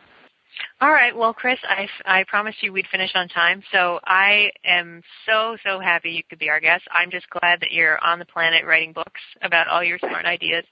All 0.80 0.92
right. 0.92 1.16
Well, 1.16 1.34
Chris, 1.34 1.60
I, 1.64 1.88
I 2.06 2.24
promised 2.28 2.64
you 2.64 2.72
we'd 2.72 2.88
finish 2.92 3.12
on 3.16 3.28
time, 3.28 3.62
so 3.72 4.00
I 4.06 4.52
am 4.64 5.02
so, 5.26 5.58
so 5.64 5.80
happy 5.80 6.12
you 6.12 6.24
could 6.30 6.40
be 6.40 6.50
our 6.50 6.60
guest. 6.60 6.84
I'm 6.92 7.12
just 7.12 7.30
glad 7.30 7.60
that 7.62 7.72
you're 7.72 8.04
on 8.04 8.20
the 8.20 8.26
planet 8.26 8.66
writing 8.66 8.94
books 8.94 9.22
about 9.42 9.68
all 9.68 9.84
your 9.84 10.00
smart 10.00 10.26
ideas. 10.26 10.64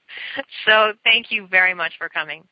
So 0.66 0.92
thank 1.04 1.30
you 1.30 1.46
very 1.46 1.74
much 1.74 1.92
for 1.98 2.08
coming. 2.08 2.44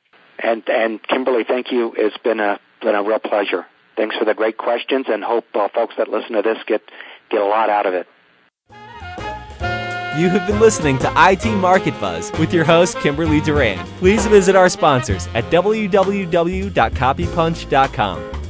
And, 0.42 0.62
and 0.68 1.03
Kimberly, 1.03 1.44
thank 1.47 1.73
you. 1.73 1.92
It's 1.97 2.18
been 2.18 2.40
a, 2.40 2.61
been 2.83 2.94
a 2.94 3.03
real 3.03 3.20
pleasure. 3.20 3.66
Thanks 3.97 4.16
for 4.16 4.25
the 4.25 4.35
great 4.35 4.59
questions 4.59 5.07
and 5.09 5.23
hope 5.23 5.47
uh, 5.55 5.68
folks 5.75 5.94
that 5.97 6.09
listen 6.09 6.33
to 6.33 6.42
this 6.42 6.59
get, 6.66 6.83
get 7.31 7.40
a 7.40 7.47
lot 7.47 7.70
out 7.70 7.87
of 7.87 7.94
it. 7.94 8.07
You 10.16 10.29
have 10.29 10.46
been 10.46 10.61
listening 10.61 10.96
to 10.98 11.12
IT 11.16 11.44
Market 11.57 11.98
Buzz 12.00 12.31
with 12.38 12.55
your 12.55 12.64
host, 12.64 12.96
Kimberly 13.00 13.40
Durant. 13.40 13.81
Please 13.98 14.24
visit 14.27 14.55
our 14.55 14.68
sponsors 14.68 15.27
at 15.35 15.42
www.copypunch.com. 15.50 18.43